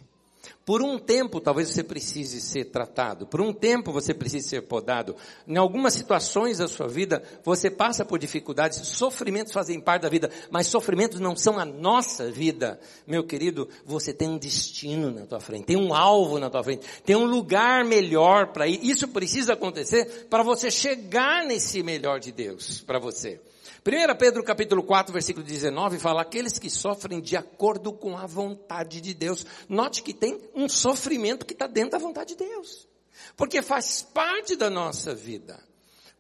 [0.71, 3.27] Por um tempo, talvez você precise ser tratado.
[3.27, 5.17] Por um tempo, você precise ser podado.
[5.45, 8.79] Em algumas situações da sua vida, você passa por dificuldades.
[8.87, 12.79] Sofrimentos fazem parte da vida, mas sofrimentos não são a nossa vida.
[13.05, 16.87] Meu querido, você tem um destino na tua frente, tem um alvo na tua frente,
[17.05, 18.79] tem um lugar melhor para ir.
[18.81, 23.41] Isso precisa acontecer para você chegar nesse melhor de Deus para você.
[23.79, 29.01] 1 Pedro capítulo 4, versículo 19 fala, aqueles que sofrem de acordo com a vontade
[29.01, 29.47] de Deus.
[29.69, 32.89] Note que tem um sofrimento que está dentro da vontade de Deus.
[33.37, 35.59] Porque faz parte da nossa vida.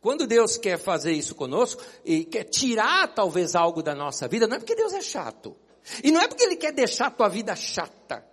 [0.00, 4.56] Quando Deus quer fazer isso conosco e quer tirar talvez algo da nossa vida, não
[4.56, 5.54] é porque Deus é chato.
[6.02, 8.29] E não é porque Ele quer deixar a tua vida chata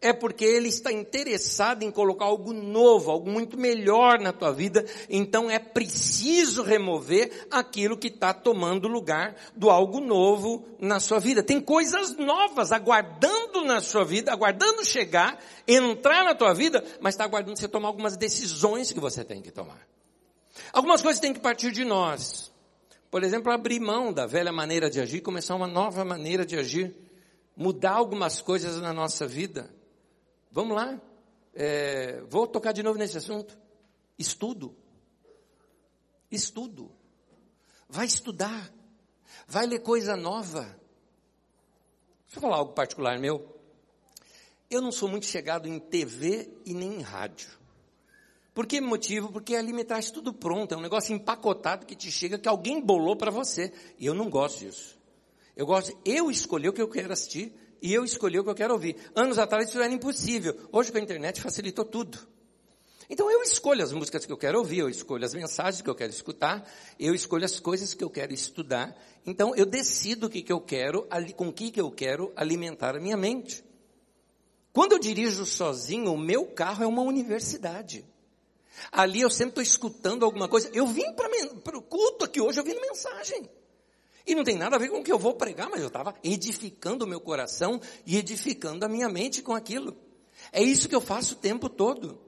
[0.00, 4.84] é porque Ele está interessado em colocar algo novo, algo muito melhor na tua vida.
[5.08, 11.42] Então é preciso remover aquilo que está tomando lugar do algo novo na sua vida.
[11.42, 17.24] Tem coisas novas aguardando na sua vida, aguardando chegar, entrar na tua vida, mas está
[17.24, 19.80] aguardando você tomar algumas decisões que você tem que tomar.
[20.72, 22.52] Algumas coisas têm que partir de nós.
[23.10, 26.94] Por exemplo, abrir mão da velha maneira de agir, começar uma nova maneira de agir,
[27.56, 29.75] mudar algumas coisas na nossa vida.
[30.56, 30.98] Vamos lá.
[31.52, 33.58] É, vou tocar de novo nesse assunto.
[34.18, 34.74] Estudo.
[36.30, 36.90] Estudo.
[37.86, 38.72] Vai estudar.
[39.46, 40.62] Vai ler coisa nova.
[42.24, 43.54] Deixa eu falar algo particular meu.
[44.70, 47.50] Eu não sou muito chegado em TV e nem em rádio.
[48.54, 49.30] Por que motivo?
[49.30, 50.72] Porque ali me traz tudo pronto.
[50.72, 53.74] É um negócio empacotado que te chega, que alguém bolou para você.
[53.98, 54.98] E eu não gosto disso.
[55.54, 58.54] Eu gosto, eu escolher o que eu quero assistir e eu escolhi o que eu
[58.54, 58.96] quero ouvir.
[59.14, 60.56] Anos atrás isso era impossível.
[60.72, 62.18] Hoje com a internet facilitou tudo.
[63.08, 65.94] Então eu escolho as músicas que eu quero ouvir, eu escolho as mensagens que eu
[65.94, 68.96] quero escutar, eu escolho as coisas que eu quero estudar.
[69.24, 72.96] Então eu decido o que, que eu quero, com o que, que eu quero alimentar
[72.96, 73.64] a minha mente.
[74.72, 78.04] Quando eu dirijo sozinho, o meu carro é uma universidade.
[78.92, 80.68] Ali eu sempre estou escutando alguma coisa.
[80.72, 83.48] Eu vim para o culto aqui hoje ouvindo mensagem.
[84.26, 86.14] E não tem nada a ver com o que eu vou pregar, mas eu estava
[86.24, 89.96] edificando o meu coração e edificando a minha mente com aquilo.
[90.52, 92.18] É isso que eu faço o tempo todo.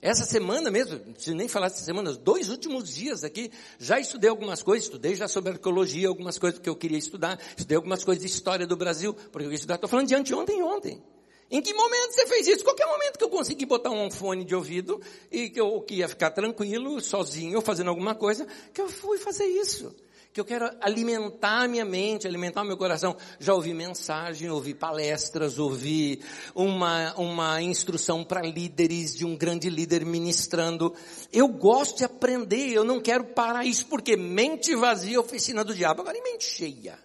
[0.00, 4.28] Essa semana mesmo, preciso nem falar essa semana, os dois últimos dias aqui, já estudei
[4.28, 8.22] algumas coisas, estudei já sobre arqueologia, algumas coisas que eu queria estudar, estudei algumas coisas
[8.22, 11.02] de história do Brasil, porque eu ia estudar, estou falando de anteontem e ontem.
[11.50, 12.64] Em que momento você fez isso?
[12.64, 16.08] Qualquer momento que eu consegui botar um fone de ouvido e que eu que ia
[16.08, 19.94] ficar tranquilo, sozinho, fazendo alguma coisa, que eu fui fazer isso
[20.34, 23.16] que eu quero alimentar minha mente, alimentar meu coração.
[23.38, 26.20] Já ouvi mensagem, ouvi palestras, ouvi
[26.56, 30.92] uma, uma instrução para líderes, de um grande líder ministrando.
[31.32, 35.72] Eu gosto de aprender, eu não quero parar isso, porque mente vazia é oficina do
[35.72, 36.00] diabo.
[36.00, 36.98] Agora, em mente cheia,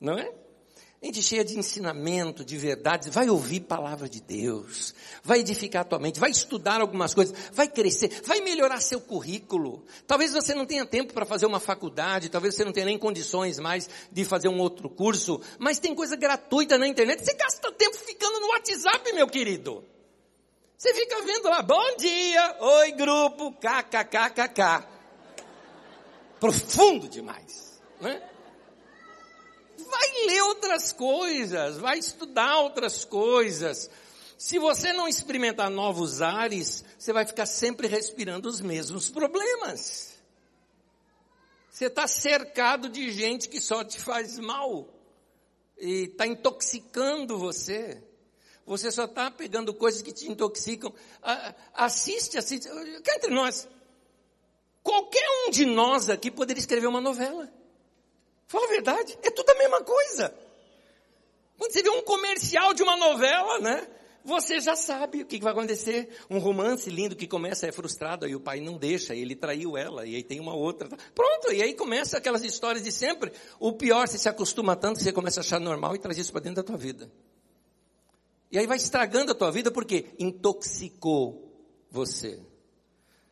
[0.00, 0.32] não é?
[1.02, 5.98] Mente cheia de ensinamento, de verdades, vai ouvir palavra de Deus, vai edificar a tua
[5.98, 9.84] mente, vai estudar algumas coisas, vai crescer, vai melhorar seu currículo.
[10.06, 13.58] Talvez você não tenha tempo para fazer uma faculdade, talvez você não tenha nem condições
[13.58, 17.96] mais de fazer um outro curso, mas tem coisa gratuita na internet, você gasta tempo
[17.96, 19.84] ficando no WhatsApp, meu querido.
[20.78, 24.86] Você fica vendo lá, bom dia, oi grupo, kkkk.
[26.38, 28.22] Profundo demais, né?
[29.92, 33.90] Vai ler outras coisas, vai estudar outras coisas.
[34.38, 40.14] Se você não experimentar novos ares, você vai ficar sempre respirando os mesmos problemas.
[41.70, 44.88] Você está cercado de gente que só te faz mal
[45.78, 48.02] e está intoxicando você.
[48.66, 50.92] Você só está pegando coisas que te intoxicam.
[51.74, 52.68] Assiste, assiste.
[53.02, 53.68] Cá entre nós.
[54.82, 57.52] Qualquer um de nós aqui poderia escrever uma novela.
[58.52, 60.34] Fala a verdade, é tudo a mesma coisa.
[61.56, 63.88] Quando você vê um comercial de uma novela, né?
[64.26, 66.10] Você já sabe o que vai acontecer.
[66.28, 70.04] Um romance lindo que começa, é frustrado, aí o pai não deixa, ele traiu ela,
[70.04, 70.86] e aí tem uma outra.
[71.14, 73.32] Pronto, e aí começa aquelas histórias de sempre.
[73.58, 76.30] O pior, você se acostuma tanto que você começa a achar normal e traz isso
[76.30, 77.10] para dentro da tua vida.
[78.50, 81.56] E aí vai estragando a tua vida porque intoxicou
[81.90, 82.38] você.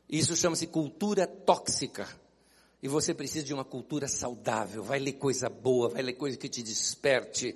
[0.09, 2.09] Isso chama-se cultura tóxica.
[2.83, 4.83] E você precisa de uma cultura saudável.
[4.83, 7.55] Vai ler coisa boa, vai ler coisa que te desperte.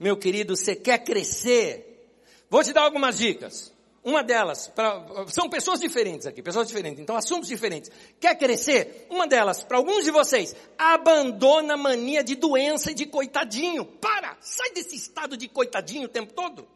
[0.00, 2.10] Meu querido, você quer crescer?
[2.48, 3.72] Vou te dar algumas dicas.
[4.04, 7.88] Uma delas, pra, são pessoas diferentes aqui, pessoas diferentes, então assuntos diferentes.
[8.18, 9.06] Quer crescer?
[9.08, 13.84] Uma delas, para alguns de vocês, abandona a mania de doença e de coitadinho.
[13.84, 14.36] Para!
[14.40, 16.66] Sai desse estado de coitadinho o tempo todo.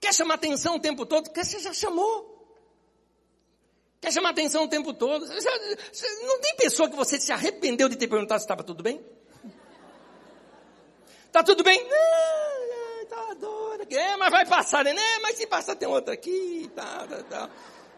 [0.00, 1.30] Quer chamar atenção o tempo todo?
[1.30, 2.37] Quer, você já chamou.
[4.00, 5.26] Quer chamar atenção o tempo todo.
[5.26, 9.04] Não tem pessoa que você se arrependeu de ter perguntado se estava tudo bem?
[11.32, 11.84] Tá tudo bem?
[11.84, 13.86] Não, tá dor.
[13.90, 14.94] É, mas vai passar, né?
[15.20, 17.50] Mas se passar tem outra aqui, tá, tá, tá.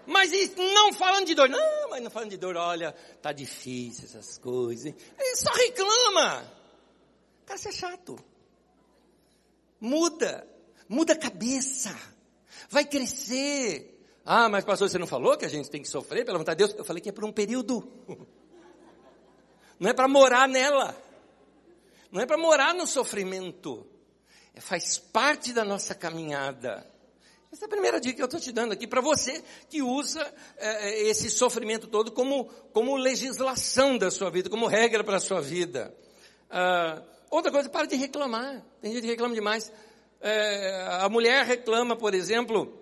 [0.06, 1.48] Mas não falando de dor.
[1.48, 4.86] Não, mas não falando de dor, olha, tá difícil essas coisas.
[4.86, 4.96] Hein?
[5.18, 6.52] Ele só reclama.
[7.46, 8.18] Cara, você é chato.
[9.80, 10.46] Muda.
[10.88, 11.96] Muda a cabeça.
[12.68, 13.99] Vai crescer.
[14.32, 16.64] Ah, mas pastor, você não falou que a gente tem que sofrer pela vontade de
[16.64, 16.78] Deus?
[16.78, 17.82] Eu falei que é por um período.
[19.76, 20.96] Não é para morar nela.
[22.12, 23.84] Não é para morar no sofrimento.
[24.54, 26.88] É, faz parte da nossa caminhada.
[27.50, 30.24] Essa é a primeira dica que eu estou te dando aqui para você que usa
[30.58, 35.40] é, esse sofrimento todo como, como legislação da sua vida, como regra para a sua
[35.40, 35.92] vida.
[36.48, 38.64] Ah, outra coisa, para de reclamar.
[38.80, 39.72] Tem gente que reclama demais.
[40.20, 42.79] É, a mulher reclama, por exemplo,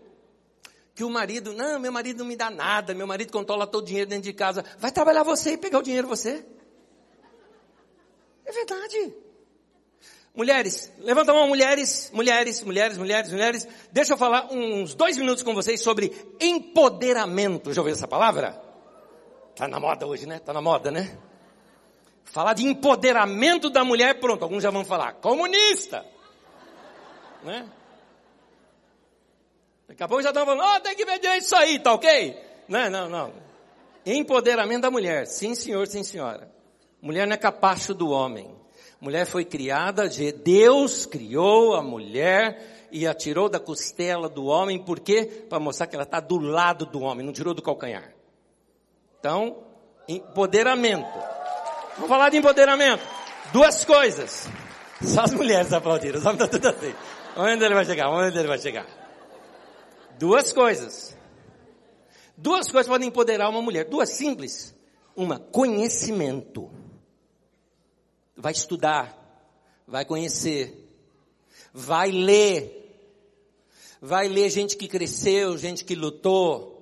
[0.99, 3.87] que o marido, não, meu marido não me dá nada, meu marido controla todo o
[3.87, 4.65] dinheiro dentro de casa.
[4.81, 6.45] Vai trabalhar você e pegar o dinheiro você.
[8.45, 9.15] É verdade.
[10.35, 13.69] Mulheres, levanta a mão, mulheres, mulheres, mulheres, mulheres, mulheres.
[13.93, 17.73] Deixa eu falar uns dois minutos com vocês sobre empoderamento.
[17.73, 18.61] Já ouviu essa palavra?
[19.55, 20.41] Tá na moda hoje, né?
[20.41, 21.17] Tá na moda, né?
[22.25, 26.05] Falar de empoderamento da mulher, pronto, alguns já vão falar, comunista.
[27.45, 27.71] Né?
[29.89, 32.39] Daqui a pouco já estão falando, oh, tem que ver isso aí, tá ok?
[32.69, 33.33] Não, não, não.
[34.05, 35.27] Empoderamento da mulher.
[35.27, 36.53] Sim, senhor, sim, senhora.
[37.01, 38.55] Mulher não é capacho do homem.
[39.01, 44.79] Mulher foi criada, de Deus criou a mulher e a tirou da costela do homem,
[44.79, 45.25] por quê?
[45.49, 48.13] Para mostrar que ela está do lado do homem, não tirou do calcanhar.
[49.19, 49.65] Então,
[50.07, 51.09] empoderamento.
[51.95, 53.03] Vamos falar de empoderamento.
[53.53, 54.49] Duas coisas.
[55.03, 56.95] Só as mulheres aplaudiram, os homens estão tudo assim.
[57.37, 58.11] Onde ele vai chegar?
[58.11, 58.98] Onde ele vai chegar?
[60.19, 61.17] Duas coisas.
[62.37, 63.85] Duas coisas podem empoderar uma mulher.
[63.85, 64.75] Duas simples.
[65.15, 66.71] Uma, conhecimento.
[68.37, 69.17] Vai estudar.
[69.87, 70.89] Vai conhecer.
[71.73, 72.75] Vai ler.
[74.01, 76.79] Vai ler gente que cresceu, gente que lutou.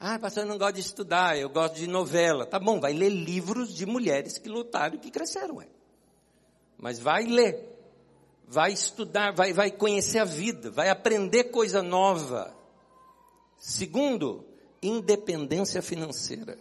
[0.00, 2.46] Ah, pastor, eu não gosto de estudar, eu gosto de novela.
[2.46, 5.68] Tá bom, vai ler livros de mulheres que lutaram e que cresceram, ué.
[6.78, 7.77] Mas vai ler
[8.48, 12.56] vai estudar, vai, vai conhecer a vida, vai aprender coisa nova.
[13.58, 14.44] Segundo,
[14.82, 16.58] independência financeira.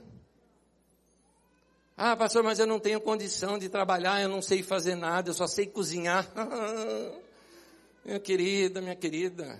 [1.95, 5.33] Ah, pastor, mas eu não tenho condição de trabalhar, eu não sei fazer nada, eu
[5.33, 6.29] só sei cozinhar.
[8.05, 9.59] minha querida, minha querida.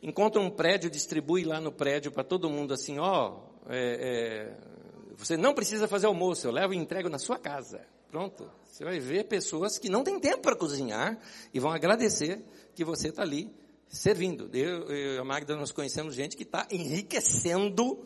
[0.00, 5.36] Encontra um prédio, distribui lá no prédio para todo mundo assim, ó, é, é, Você
[5.36, 7.86] não precisa fazer almoço, eu levo e entrego na sua casa.
[8.10, 8.50] Pronto.
[8.72, 11.18] Você vai ver pessoas que não têm tempo para cozinhar
[11.52, 12.42] e vão agradecer
[12.74, 13.54] que você está ali
[13.86, 14.48] servindo.
[14.50, 17.98] Eu, e a Magda nós conhecemos gente que está enriquecendo,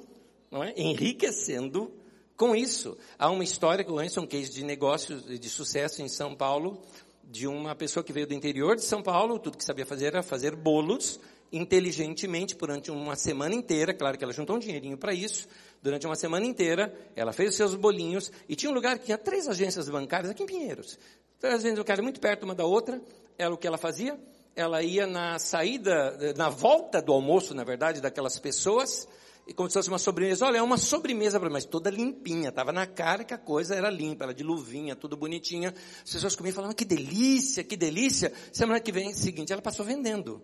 [0.50, 0.74] não é?
[0.76, 1.94] Enriquecendo
[2.36, 2.98] com isso.
[3.16, 6.82] Há uma história que eu conheço, um case de negócios de sucesso em São Paulo,
[7.22, 10.22] de uma pessoa que veio do interior de São Paulo, tudo que sabia fazer era
[10.24, 11.20] fazer bolos
[11.52, 13.94] inteligentemente durante uma semana inteira.
[13.94, 15.46] Claro que ela juntou um dinheirinho para isso.
[15.86, 19.16] Durante uma semana inteira, ela fez os seus bolinhos e tinha um lugar que tinha
[19.16, 20.98] três agências bancárias aqui em Pinheiros.
[21.38, 23.00] Três agências bancárias muito perto uma da outra.
[23.38, 24.18] Ela o que ela fazia?
[24.56, 29.06] Ela ia na saída, na volta do almoço, na verdade, daquelas pessoas,
[29.46, 30.44] e como se fosse uma sobremesa.
[30.44, 32.50] Olha, é uma sobremesa, mas toda limpinha.
[32.50, 35.72] Tava na cara que a coisa era limpa, era de luvinha, tudo bonitinha.
[36.02, 38.32] As pessoas comiam e falavam, que delícia, que delícia.
[38.52, 40.42] Semana que vem, seguinte, ela passou vendendo.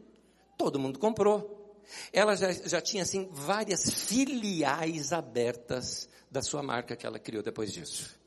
[0.57, 1.62] Todo mundo comprou.
[2.13, 7.73] Ela já, já tinha, assim, várias filiais abertas da sua marca que ela criou depois
[7.73, 8.19] disso.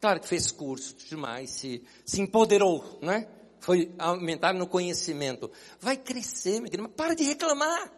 [0.00, 3.28] Claro que fez curso, demais, se, se empoderou, né?
[3.60, 5.50] Foi aumentar no conhecimento.
[5.78, 7.92] Vai crescer, meu querido, mas para de reclamar.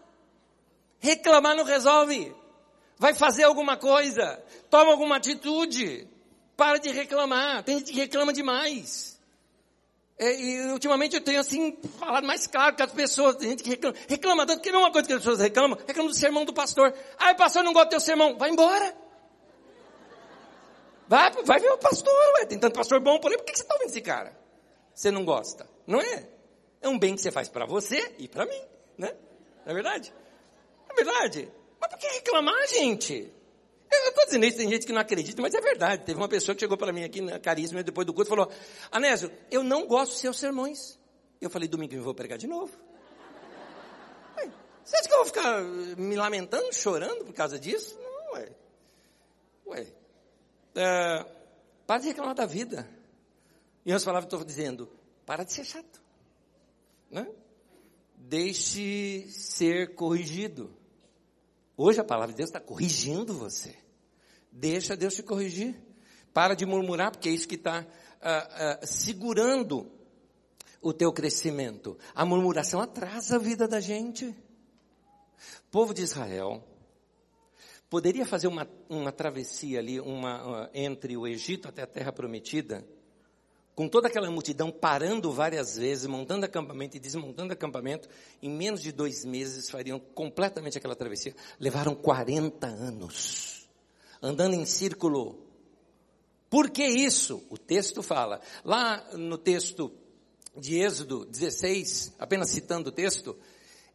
[0.98, 2.34] Reclamar não resolve.
[2.98, 4.42] Vai fazer alguma coisa.
[4.68, 6.06] Toma alguma atitude.
[6.56, 7.62] Para de reclamar.
[7.62, 9.13] Tem gente que reclama demais.
[10.16, 13.70] É, e ultimamente eu tenho assim, falado mais claro que as pessoas, tem gente que
[13.70, 16.44] reclama, reclama tanto, que não é uma coisa que as pessoas reclamam, reclama do sermão
[16.44, 16.94] do pastor.
[17.18, 18.96] Ah, o pastor não gosta do teu sermão, vai embora.
[21.08, 22.46] Vai, vai ver o pastor, ué.
[22.46, 24.38] tem tanto pastor bom por aí, por que você está ouvindo esse cara?
[24.94, 26.28] Você não gosta, não é?
[26.80, 28.62] É um bem que você faz para você e para mim,
[28.96, 29.14] né?
[29.64, 30.14] Não é verdade?
[30.88, 31.52] É verdade.
[31.80, 33.32] Mas por que reclamar, gente?
[33.90, 36.04] Eu estou dizendo isso, tem gente que não acredita, mas é verdade.
[36.04, 38.50] Teve uma pessoa que chegou para mim aqui na Carisma depois do culto falou:
[38.90, 40.98] Anésio, eu não gosto dos seus sermões.
[41.40, 42.72] Eu falei: domingo eu vou pregar de novo.
[44.36, 44.50] Ué,
[44.84, 47.98] você acha que eu vou ficar me lamentando, chorando por causa disso?
[48.00, 48.48] Não, ué.
[49.66, 49.86] Ué.
[50.74, 51.26] É,
[51.86, 52.88] para de reclamar da vida.
[53.84, 54.90] E antes falava, estou dizendo:
[55.24, 56.02] para de ser chato.
[57.10, 57.26] Né?
[58.16, 60.74] Deixe ser corrigido.
[61.76, 63.74] Hoje a palavra de Deus está corrigindo você.
[64.50, 65.74] Deixa Deus te corrigir.
[66.32, 67.86] Para de murmurar, porque é isso que está
[68.20, 69.90] ah, ah, segurando
[70.80, 71.96] o teu crescimento.
[72.14, 74.34] A murmuração atrasa a vida da gente.
[75.70, 76.62] Povo de Israel
[77.88, 82.84] poderia fazer uma, uma travessia ali, uma, uh, entre o Egito até a terra prometida,
[83.74, 88.08] com toda aquela multidão parando várias vezes, montando acampamento e desmontando acampamento,
[88.40, 91.34] em menos de dois meses fariam completamente aquela travessia.
[91.58, 93.68] Levaram 40 anos,
[94.22, 95.44] andando em círculo.
[96.48, 97.44] Por que isso?
[97.50, 98.40] O texto fala.
[98.64, 99.90] Lá no texto
[100.56, 103.36] de Êxodo 16, apenas citando o texto,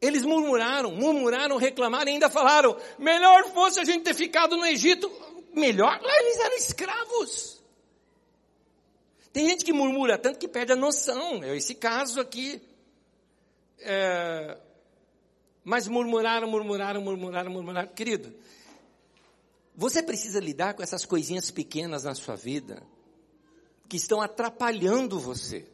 [0.02, 5.10] eles murmuraram, murmuraram, reclamaram e ainda falaram, melhor fosse a gente ter ficado no Egito.
[5.54, 6.02] Melhor?
[6.02, 7.59] Lá eles eram escravos.
[9.32, 11.44] Tem gente que murmura tanto que perde a noção.
[11.44, 12.62] É esse caso aqui.
[13.80, 14.58] É,
[15.64, 17.88] mas murmuraram, murmuraram, murmuraram, murmuraram.
[17.90, 18.34] Querido,
[19.76, 22.82] você precisa lidar com essas coisinhas pequenas na sua vida
[23.88, 25.66] que estão atrapalhando você.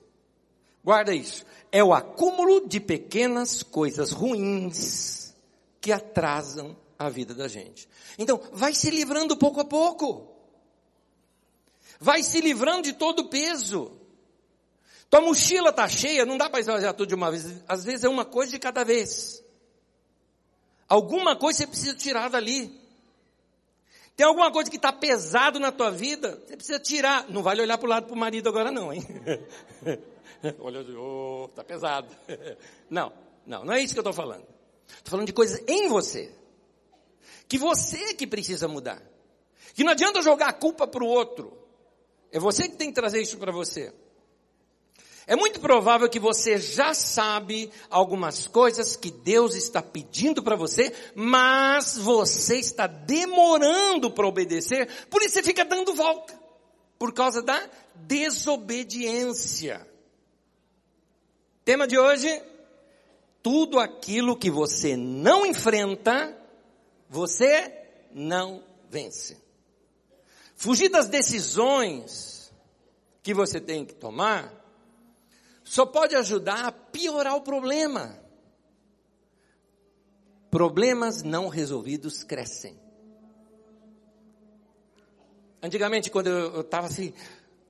[0.83, 1.45] Guarda isso.
[1.71, 5.33] É o acúmulo de pequenas coisas ruins
[5.81, 7.89] que atrasam a vida da gente.
[8.17, 10.34] Então, vai se livrando pouco a pouco.
[11.99, 13.91] Vai se livrando de todo o peso.
[15.09, 17.63] Tua mochila está cheia, não dá para esvaziar tudo de uma vez.
[17.67, 19.43] Às vezes é uma coisa de cada vez.
[20.87, 22.79] Alguma coisa você precisa tirar dali.
[24.15, 27.29] Tem alguma coisa que está pesado na tua vida, você precisa tirar.
[27.29, 29.05] Não vale olhar para o lado para o marido agora não, hein?
[30.59, 32.07] Olha, oh, está pesado.
[32.89, 33.11] Não,
[33.47, 34.45] não, não é isso que eu estou falando.
[34.87, 36.31] Estou falando de coisas em você.
[37.47, 39.01] Que você que precisa mudar.
[39.73, 41.64] Que não adianta jogar a culpa para o outro.
[42.35, 43.93] É você que tem que trazer isso para você.
[45.25, 50.93] É muito provável que você já sabe algumas coisas que Deus está pedindo para você,
[51.15, 56.37] mas você está demorando para obedecer, por isso você fica dando volta,
[56.99, 59.87] por causa da desobediência.
[61.63, 62.43] Tema de hoje:
[63.41, 66.37] tudo aquilo que você não enfrenta,
[67.09, 67.71] você
[68.11, 69.44] não vence.
[70.65, 72.51] Fugir das decisões
[73.21, 74.51] que você tem que tomar
[75.63, 78.19] só pode ajudar a piorar o problema.
[80.49, 82.79] Problemas não resolvidos crescem.
[85.61, 87.13] Antigamente, quando eu estava assim,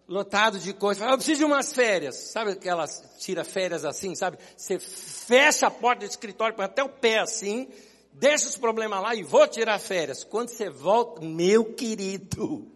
[0.08, 2.16] lotado de coisas, eu, preciso de umas férias.
[2.16, 4.38] Sabe aquelas tira férias assim, sabe?
[4.56, 7.68] Você fecha a porta do escritório, põe até o pé assim,
[8.14, 10.24] deixa os problemas lá e vou tirar férias.
[10.24, 12.74] Quando você volta, meu querido,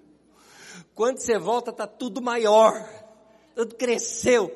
[1.00, 2.86] quando você volta tá tudo maior,
[3.56, 4.54] tudo cresceu.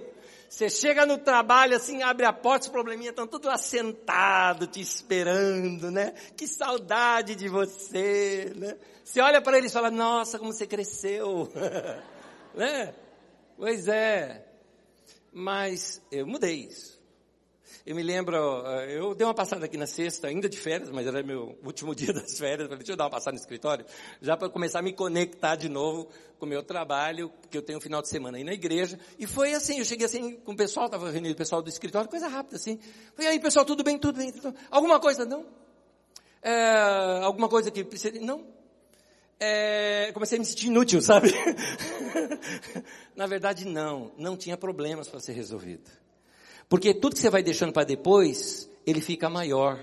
[0.49, 5.89] Você chega no trabalho assim, abre a porta, os probleminhas estão tudo assentado, te esperando,
[5.89, 6.13] né?
[6.35, 8.75] Que saudade de você, né?
[9.05, 11.49] Você olha para eles e fala, nossa, como você cresceu,
[12.53, 12.93] né?
[13.55, 14.45] Pois é.
[15.31, 17.01] Mas eu mudei isso.
[17.85, 21.05] Eu me lembro, eh, eu dei uma passada aqui na sexta, ainda de férias, mas
[21.05, 22.67] era meu último dia das férias.
[22.67, 23.85] Falei, deixa eu dar uma passada no escritório,
[24.21, 26.07] já para começar a me conectar de novo
[26.39, 28.97] com o meu trabalho, que eu tenho um final de semana aí na igreja.
[29.19, 32.09] E foi assim, eu cheguei assim com o pessoal, estava reunido o pessoal do escritório,
[32.09, 32.79] coisa rápida assim.
[33.15, 34.31] Falei, aí pessoal, tudo bem, tudo bem?
[34.31, 34.55] Tudo...
[34.71, 35.25] Alguma coisa?
[35.25, 35.45] Não.
[36.41, 38.17] É, alguma coisa que precisa?
[38.21, 38.47] Não.
[39.37, 41.33] É, comecei a me sentir inútil, sabe?
[43.13, 44.13] na verdade, não.
[44.17, 46.02] Não tinha problemas para ser resolvido.
[46.67, 49.79] Porque tudo que você vai deixando para depois, ele fica maior.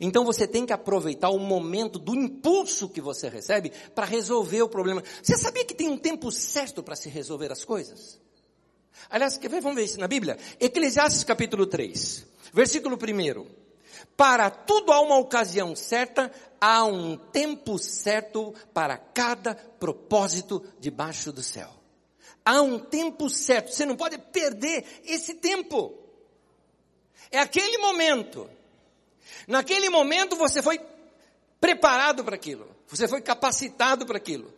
[0.00, 4.68] Então você tem que aproveitar o momento do impulso que você recebe para resolver o
[4.68, 5.02] problema.
[5.22, 8.18] Você sabia que tem um tempo certo para se resolver as coisas?
[9.08, 9.60] Aliás, quer ver?
[9.60, 10.38] Vamos ver isso na Bíblia.
[10.58, 13.46] Eclesiastes capítulo 3, versículo 1.
[14.16, 16.30] Para tudo há uma ocasião certa,
[16.60, 21.79] há um tempo certo para cada propósito debaixo do céu.
[22.44, 23.72] Há um tempo certo.
[23.72, 25.94] Você não pode perder esse tempo.
[27.30, 28.48] É aquele momento.
[29.46, 30.80] Naquele momento você foi
[31.60, 32.68] preparado para aquilo.
[32.88, 34.52] Você foi capacitado para aquilo.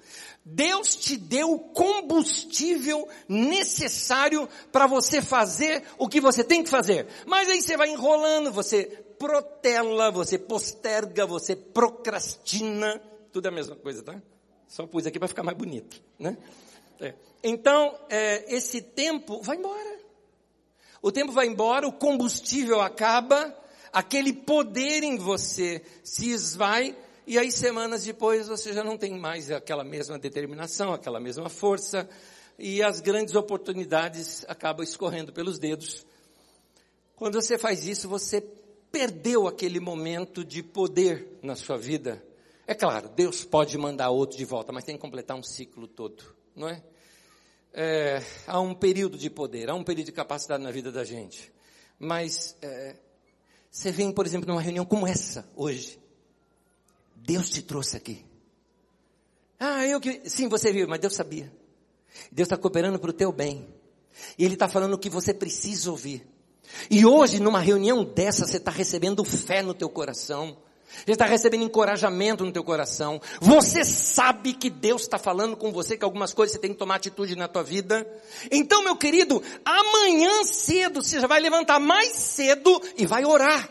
[0.44, 7.06] Deus te deu o combustível necessário para você fazer o que você tem que fazer.
[7.26, 8.84] Mas aí você vai enrolando, você
[9.18, 13.00] protela, você posterga, você procrastina.
[13.32, 14.20] Tudo é a mesma coisa, tá?
[14.66, 16.36] Só pus aqui para ficar mais bonito, né?
[17.02, 17.14] É.
[17.42, 20.00] Então, é, esse tempo vai embora.
[21.02, 23.52] O tempo vai embora, o combustível acaba,
[23.92, 26.96] aquele poder em você se esvai,
[27.26, 32.08] e aí semanas depois você já não tem mais aquela mesma determinação, aquela mesma força,
[32.56, 36.06] e as grandes oportunidades acabam escorrendo pelos dedos.
[37.16, 38.40] Quando você faz isso, você
[38.92, 42.22] perdeu aquele momento de poder na sua vida.
[42.64, 46.22] É claro, Deus pode mandar outro de volta, mas tem que completar um ciclo todo,
[46.54, 46.82] não é?
[47.74, 51.52] É, há um período de poder, há um período de capacidade na vida da gente.
[51.98, 52.96] Mas é,
[53.70, 55.98] você vem, por exemplo, numa reunião como essa, hoje.
[57.16, 58.24] Deus te trouxe aqui.
[59.58, 60.28] Ah, eu que.
[60.28, 61.52] Sim, você viu, mas Deus sabia.
[62.30, 63.66] Deus está cooperando para o teu bem.
[64.36, 66.26] E Ele está falando o que você precisa ouvir.
[66.90, 70.58] E hoje, numa reunião dessa, você está recebendo fé no teu coração.
[71.04, 73.20] Você está recebendo encorajamento no teu coração.
[73.40, 76.96] Você sabe que Deus está falando com você que algumas coisas você tem que tomar
[76.96, 78.06] atitude na tua vida.
[78.50, 83.68] Então, meu querido, amanhã cedo você já vai levantar mais cedo e vai orar.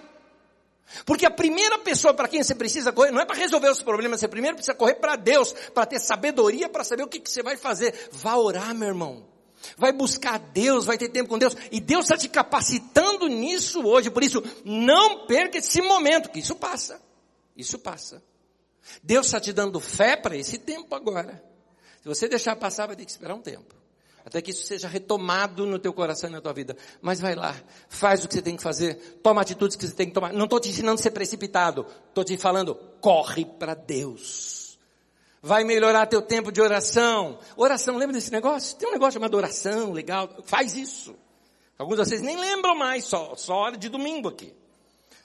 [1.05, 4.19] Porque a primeira pessoa para quem você precisa correr não é para resolver os problemas,
[4.19, 7.41] você primeiro precisa correr para Deus, para ter sabedoria, para saber o que, que você
[7.41, 8.09] vai fazer.
[8.11, 9.31] Vá orar, meu irmão.
[9.77, 11.55] Vai buscar Deus, vai ter tempo com Deus.
[11.71, 14.09] E Deus está te capacitando nisso hoje.
[14.09, 16.99] Por isso, não perca esse momento, que isso passa.
[17.55, 18.23] Isso passa.
[19.03, 21.43] Deus está te dando fé para esse tempo agora.
[22.01, 23.75] Se você deixar passar, vai ter que esperar um tempo.
[24.25, 26.77] Até que isso seja retomado no teu coração e na tua vida.
[27.01, 27.55] Mas vai lá,
[27.89, 30.31] faz o que você tem que fazer, toma atitudes que você tem que tomar.
[30.31, 34.79] Não estou te ensinando a ser precipitado, estou te falando, corre para Deus.
[35.41, 37.39] Vai melhorar teu tempo de oração.
[37.57, 38.77] Oração, lembra desse negócio?
[38.77, 40.29] Tem um negócio chamado oração, legal.
[40.43, 41.15] Faz isso.
[41.79, 44.53] Alguns de vocês nem lembram mais, só, só hora de domingo aqui.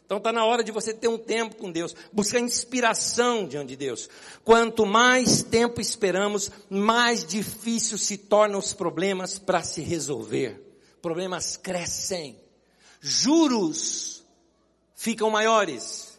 [0.07, 3.77] Então está na hora de você ter um tempo com Deus, buscar inspiração diante de
[3.77, 4.09] Deus.
[4.45, 10.63] Quanto mais tempo esperamos, mais difícil se tornam os problemas para se resolver.
[11.03, 12.41] Problemas crescem,
[13.01, 14.25] juros
[14.95, 16.19] ficam maiores,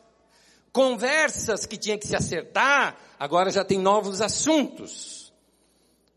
[0.74, 5.34] conversas que tinha que se acertar, agora já tem novos assuntos.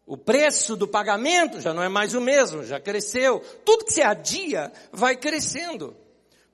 [0.05, 3.39] O preço do pagamento já não é mais o mesmo, já cresceu.
[3.65, 5.97] Tudo que se adia vai crescendo.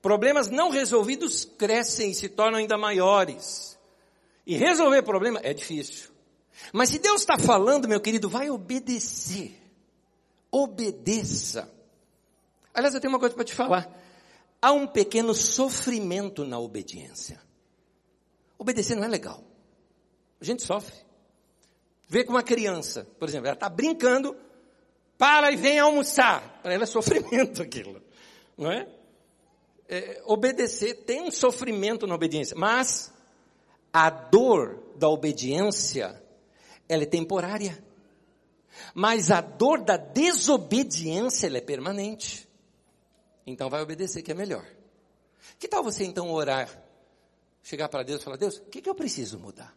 [0.07, 3.77] Problemas não resolvidos crescem e se tornam ainda maiores.
[4.47, 6.11] E resolver problema é difícil.
[6.73, 9.61] Mas se Deus está falando, meu querido, vai obedecer.
[10.49, 11.69] Obedeça.
[12.73, 13.93] Aliás, eu tenho uma coisa para te falar.
[14.63, 17.43] Há um pequeno sofrimento na obediência.
[18.57, 19.43] Obedecer não é legal.
[20.41, 20.95] A gente sofre.
[22.07, 24.37] Vê com uma criança, por exemplo, ela está brincando,
[25.19, 26.61] para e vem almoçar.
[26.63, 28.01] Para ela é sofrimento aquilo.
[28.57, 28.87] Não é?
[29.89, 33.13] É, obedecer tem um sofrimento na obediência, mas
[33.93, 36.23] a dor da obediência,
[36.89, 37.85] ela é temporária.
[38.95, 42.47] Mas a dor da desobediência, ela é permanente.
[43.47, 44.67] Então vai obedecer que é melhor.
[45.59, 46.87] Que tal você então orar?
[47.67, 49.77] chegar para Deus e falar: Deus, o que, que eu preciso mudar?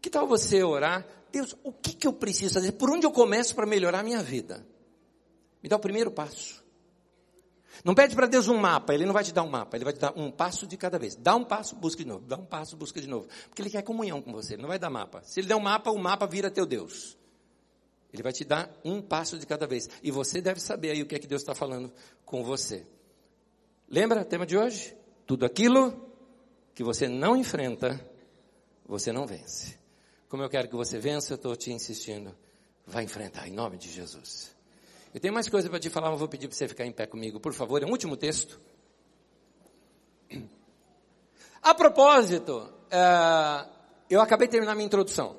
[0.00, 1.06] Que tal você orar?
[1.30, 2.72] Deus, o que, que eu preciso fazer?
[2.72, 4.66] Por onde eu começo para melhorar a minha vida?
[5.62, 6.64] Me dá o primeiro passo.
[7.84, 9.92] Não pede para Deus um mapa, Ele não vai te dar um mapa, Ele vai
[9.92, 11.14] te dar um passo de cada vez.
[11.14, 13.28] Dá um passo, busca de novo, dá um passo, busca de novo.
[13.48, 15.22] Porque Ele quer comunhão com você, Ele não vai dar mapa.
[15.24, 17.16] Se Ele der um mapa, o mapa vira teu Deus.
[18.12, 19.88] Ele vai te dar um passo de cada vez.
[20.02, 21.92] E você deve saber aí o que é que Deus está falando
[22.24, 22.86] com você.
[23.88, 24.96] Lembra o tema de hoje?
[25.26, 26.10] Tudo aquilo
[26.74, 28.00] que você não enfrenta,
[28.86, 29.78] você não vence.
[30.28, 32.34] Como eu quero que você vença, eu estou te insistindo.
[32.86, 34.55] Vai enfrentar, em nome de Jesus.
[35.16, 37.06] Eu tenho mais coisa para te falar, mas vou pedir para você ficar em pé
[37.06, 37.82] comigo, por favor.
[37.82, 38.60] É um último texto.
[41.62, 43.70] A propósito, uh,
[44.10, 45.38] eu acabei de terminar minha introdução.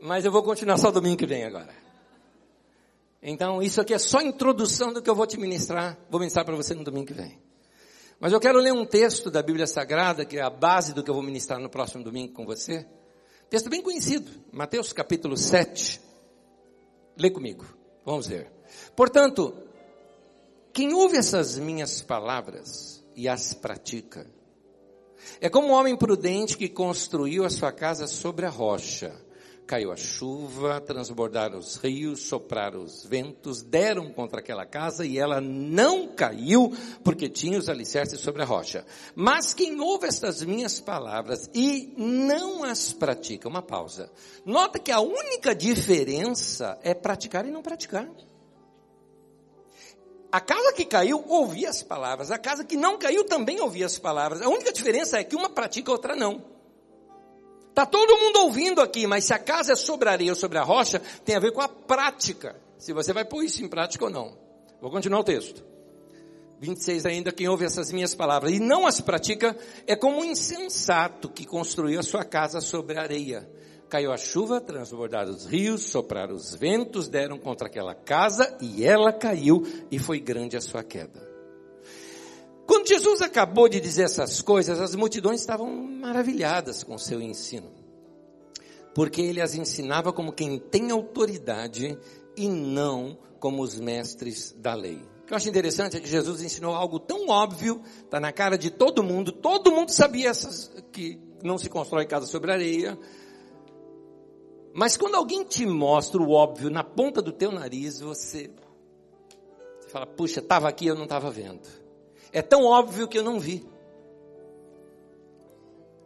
[0.00, 1.74] Mas eu vou continuar só domingo que vem agora.
[3.22, 5.98] Então, isso aqui é só introdução do que eu vou te ministrar.
[6.08, 7.38] Vou ministrar para você no domingo que vem.
[8.18, 11.10] Mas eu quero ler um texto da Bíblia Sagrada, que é a base do que
[11.10, 12.86] eu vou ministrar no próximo domingo com você.
[13.50, 16.03] Texto bem conhecido, Mateus capítulo 7.
[17.16, 17.64] Lê comigo,
[18.04, 18.50] vamos ver.
[18.96, 19.54] Portanto,
[20.72, 24.26] quem ouve essas minhas palavras e as pratica,
[25.40, 29.14] é como um homem prudente que construiu a sua casa sobre a rocha.
[29.66, 35.40] Caiu a chuva, transbordaram os rios, sopraram os ventos, deram contra aquela casa e ela
[35.40, 36.70] não caiu
[37.02, 38.84] porque tinha os alicerces sobre a rocha.
[39.14, 44.12] Mas quem ouve estas minhas palavras e não as pratica, uma pausa.
[44.44, 48.06] Nota que a única diferença é praticar e não praticar.
[50.30, 53.98] A casa que caiu ouvia as palavras, a casa que não caiu também ouvia as
[53.98, 54.42] palavras.
[54.42, 56.53] A única diferença é que uma pratica e outra não.
[57.74, 60.62] Está todo mundo ouvindo aqui, mas se a casa é sobre areia ou sobre a
[60.62, 62.54] rocha, tem a ver com a prática.
[62.78, 64.38] Se você vai pôr isso em prática ou não.
[64.80, 65.64] Vou continuar o texto.
[66.60, 69.56] 26 ainda, quem ouve essas minhas palavras e não as pratica,
[69.88, 73.50] é como um insensato que construiu a sua casa sobre areia.
[73.88, 79.12] Caiu a chuva, transbordaram os rios, sopraram os ventos, deram contra aquela casa e ela
[79.12, 81.33] caiu e foi grande a sua queda.
[82.66, 87.70] Quando Jesus acabou de dizer essas coisas, as multidões estavam maravilhadas com o seu ensino.
[88.94, 91.98] Porque ele as ensinava como quem tem autoridade
[92.36, 94.96] e não como os mestres da lei.
[95.22, 98.56] O que eu acho interessante é que Jesus ensinou algo tão óbvio, está na cara
[98.56, 102.98] de todo mundo, todo mundo sabia essas, que não se constrói casa sobre areia.
[104.72, 108.50] Mas quando alguém te mostra o óbvio na ponta do teu nariz, você,
[109.80, 111.83] você fala, puxa, estava aqui, eu não estava vendo.
[112.34, 113.64] É tão óbvio que eu não vi.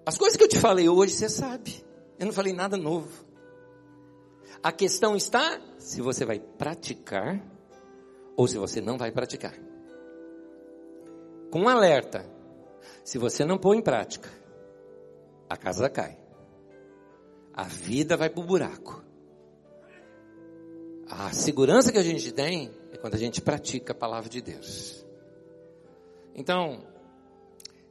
[0.04, 1.82] As coisas que eu te falei hoje, você sabe.
[2.18, 3.24] Eu não falei nada novo.
[4.62, 7.42] A questão está se você vai praticar
[8.36, 9.54] ou se você não vai praticar.
[11.50, 12.30] Com um alerta:
[13.02, 14.28] se você não pôr em prática,
[15.48, 16.18] a casa cai.
[17.54, 19.02] A vida vai para o buraco.
[21.08, 25.07] A segurança que a gente tem é quando a gente pratica a palavra de Deus.
[26.38, 26.84] Então,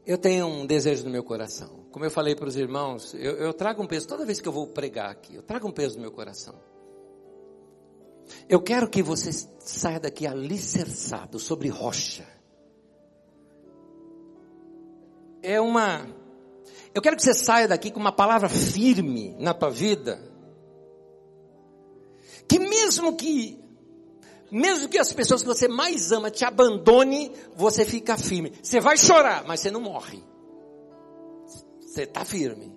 [0.05, 1.85] eu tenho um desejo no meu coração.
[1.91, 4.53] Como eu falei para os irmãos, eu, eu, trago um peso toda vez que eu
[4.53, 5.35] vou pregar aqui.
[5.35, 6.55] Eu trago um peso no meu coração.
[8.47, 12.25] Eu quero que você saia daqui alicerçado sobre rocha.
[15.43, 16.07] É uma.
[16.95, 20.21] Eu quero que você saia daqui com uma palavra firme na tua vida.
[22.47, 23.61] Que mesmo que
[24.51, 28.53] mesmo que as pessoas que você mais ama te abandone, você fica firme.
[28.61, 30.23] Você vai chorar, mas você não morre.
[31.81, 32.75] Você está firme.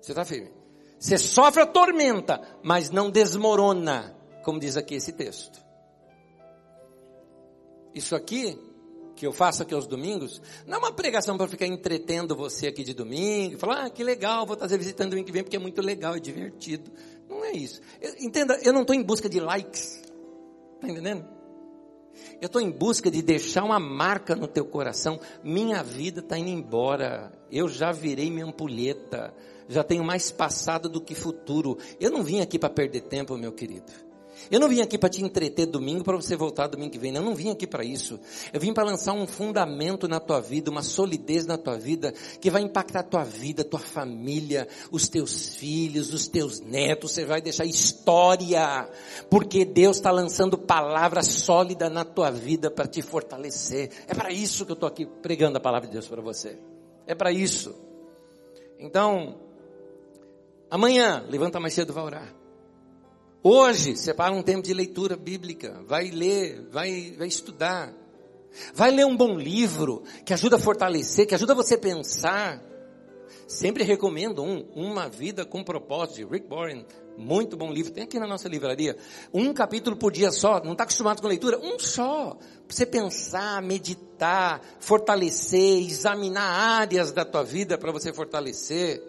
[0.00, 0.50] Você está firme.
[0.98, 5.62] Você sofre a tormenta, mas não desmorona, como diz aqui esse texto.
[7.94, 8.58] Isso aqui,
[9.14, 12.82] que eu faço aqui aos domingos, não é uma pregação para ficar entretendo você aqui
[12.82, 15.80] de domingo, falar, ah, que legal, vou trazer visitando domingo que vem, porque é muito
[15.80, 16.90] legal, é divertido.
[17.28, 17.80] Não é isso.
[18.20, 20.07] Entenda, eu não estou em busca de likes.
[20.78, 21.26] Está entendendo?
[22.40, 25.18] Eu estou em busca de deixar uma marca no teu coração.
[25.42, 27.32] Minha vida está indo embora.
[27.50, 29.34] Eu já virei minha ampulheta.
[29.68, 31.76] Já tenho mais passado do que futuro.
[32.00, 34.07] Eu não vim aqui para perder tempo, meu querido.
[34.50, 37.14] Eu não vim aqui para te entreter domingo para você voltar domingo que vem.
[37.14, 38.18] Eu não vim aqui para isso.
[38.52, 42.50] Eu vim para lançar um fundamento na tua vida, uma solidez na tua vida que
[42.50, 47.12] vai impactar a tua vida, tua família, os teus filhos, os teus netos.
[47.12, 48.88] Você vai deixar história,
[49.28, 53.90] porque Deus está lançando palavra sólida na tua vida para te fortalecer.
[54.06, 56.58] É para isso que eu estou aqui pregando a palavra de Deus para você.
[57.06, 57.74] É para isso.
[58.78, 59.40] Então,
[60.70, 62.37] amanhã, levanta mais cedo, vai orar.
[63.42, 67.94] Hoje, separa um tempo de leitura bíblica, vai ler, vai, vai estudar.
[68.74, 72.62] Vai ler um bom livro que ajuda a fortalecer, que ajuda você a pensar.
[73.46, 76.84] Sempre recomendo um, Uma Vida com Propósito, de Rick Warren.
[77.16, 77.92] Muito bom livro.
[77.92, 78.96] Tem aqui na nossa livraria.
[79.32, 80.62] Um capítulo por dia só.
[80.62, 81.58] Não está acostumado com leitura?
[81.58, 82.34] Um só.
[82.34, 89.02] Pra você pensar, meditar, fortalecer, examinar áreas da tua vida para você fortalecer.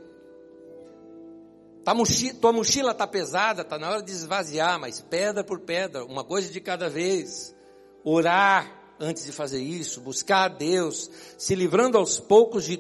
[1.84, 6.04] Tua mochila, tua mochila está pesada, está na hora de esvaziar, mas pedra por pedra,
[6.06, 7.56] uma coisa de cada vez.
[8.04, 12.78] Orar antes de fazer isso, buscar a Deus, se livrando aos poucos de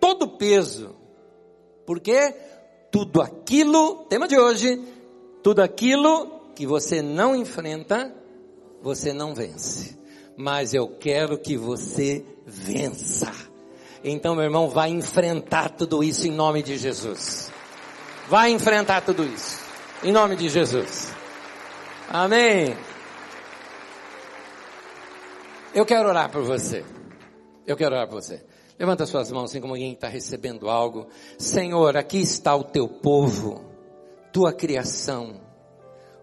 [0.00, 0.94] todo o peso.
[1.84, 2.34] Porque
[2.90, 4.80] tudo aquilo, tema de hoje,
[5.42, 8.14] tudo aquilo que você não enfrenta,
[8.80, 9.98] você não vence.
[10.36, 13.32] Mas eu quero que você vença.
[14.04, 17.50] Então, meu irmão, vai enfrentar tudo isso em nome de Jesus.
[18.28, 19.60] Vai enfrentar tudo isso.
[20.02, 21.12] Em nome de Jesus.
[22.08, 22.76] Amém.
[25.72, 26.84] Eu quero orar por você.
[27.66, 28.44] Eu quero orar por você.
[28.78, 31.06] Levanta suas mãos assim como alguém está recebendo algo.
[31.38, 33.64] Senhor, aqui está o teu povo,
[34.32, 35.40] tua criação,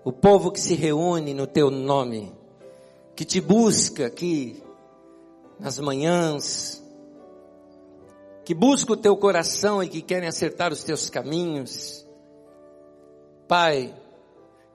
[0.04, 2.32] o povo que se reúne no teu nome,
[3.16, 4.62] que te busca aqui
[5.60, 6.83] nas manhãs,
[8.44, 12.06] que busca o teu coração e que querem acertar os teus caminhos.
[13.48, 13.94] Pai,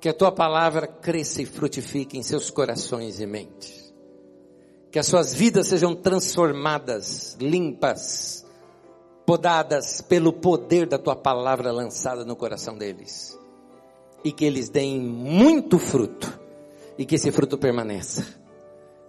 [0.00, 3.88] que a tua palavra cresça e frutifique em seus corações e mentes
[4.90, 8.44] que as suas vidas sejam transformadas, limpas,
[9.26, 13.38] podadas pelo poder da tua palavra lançada no coração deles.
[14.24, 16.40] E que eles deem muito fruto
[16.96, 18.26] e que esse fruto permaneça.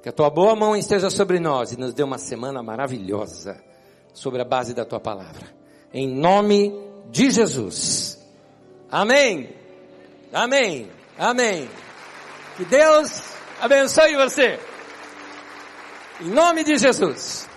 [0.03, 3.68] Que a tua boa mão esteja sobre nós e nos dê uma semana maravilhosa
[4.13, 5.47] sobre a base da tua palavra.
[5.93, 6.73] Em nome
[7.09, 8.19] de Jesus.
[8.91, 9.49] Amém.
[10.31, 10.89] Amém.
[11.17, 11.69] Amém.
[12.55, 13.21] Que Deus
[13.59, 14.59] abençoe você.
[16.21, 17.48] Em nome de Jesus.